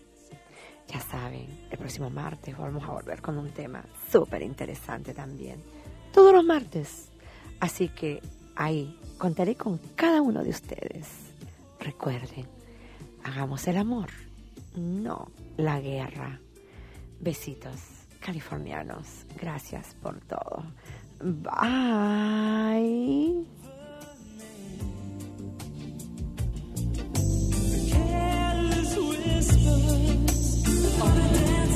Ya 0.91 0.99
saben, 0.99 1.47
el 1.69 1.77
próximo 1.77 2.09
martes 2.09 2.57
vamos 2.57 2.83
a 2.83 2.91
volver 2.91 3.21
con 3.21 3.37
un 3.37 3.49
tema 3.51 3.81
súper 4.11 4.41
interesante 4.41 5.13
también. 5.13 5.63
Todos 6.13 6.33
los 6.33 6.43
martes. 6.43 7.09
Así 7.61 7.87
que 7.87 8.21
ahí 8.57 8.99
contaré 9.17 9.55
con 9.55 9.77
cada 9.95 10.21
uno 10.21 10.43
de 10.43 10.49
ustedes. 10.49 11.07
Recuerden, 11.79 12.45
hagamos 13.23 13.65
el 13.67 13.77
amor, 13.77 14.09
no 14.75 15.31
la 15.55 15.79
guerra. 15.79 16.41
Besitos 17.21 17.79
californianos. 18.19 19.25
Gracias 19.39 19.95
por 20.01 20.19
todo. 20.21 20.63
Bye. 21.21 22.01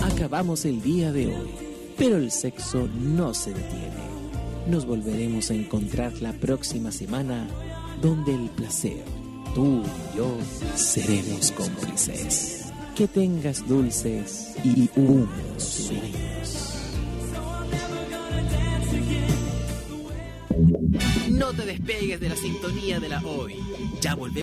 Acabamos 0.04 0.66
el 0.66 0.82
día 0.82 1.12
de 1.12 1.28
hoy, 1.28 1.50
pero 1.98 2.18
el 2.18 2.32
sexo 2.32 2.88
no 3.00 3.34
se 3.34 3.54
detiene. 3.54 4.06
Nos 4.68 4.86
volveremos 4.86 5.52
a 5.52 5.54
encontrar 5.54 6.14
la 6.22 6.34
próxima 6.34 6.92
semana 6.92 7.48
donde 8.02 8.34
el 8.34 8.50
placer, 8.50 9.04
tú 9.54 9.84
y 9.84 10.18
yo, 10.18 10.38
seremos 10.76 11.52
cómplices. 11.52 12.66
Que 12.96 13.08
tengas 13.08 13.68
dulces 13.68 14.56
y 14.64 14.90
húmedos 14.96 15.64
sueños. 15.64 16.76
No 21.30 21.54
te 21.54 21.66
despegues 21.66 22.20
de 22.20 22.30
la 22.30 22.36
sintonía 22.36 23.00
de 23.00 23.10
la 23.10 23.22
hoy. 23.26 23.56
Ya 24.02 24.16
volvemos. 24.16 24.34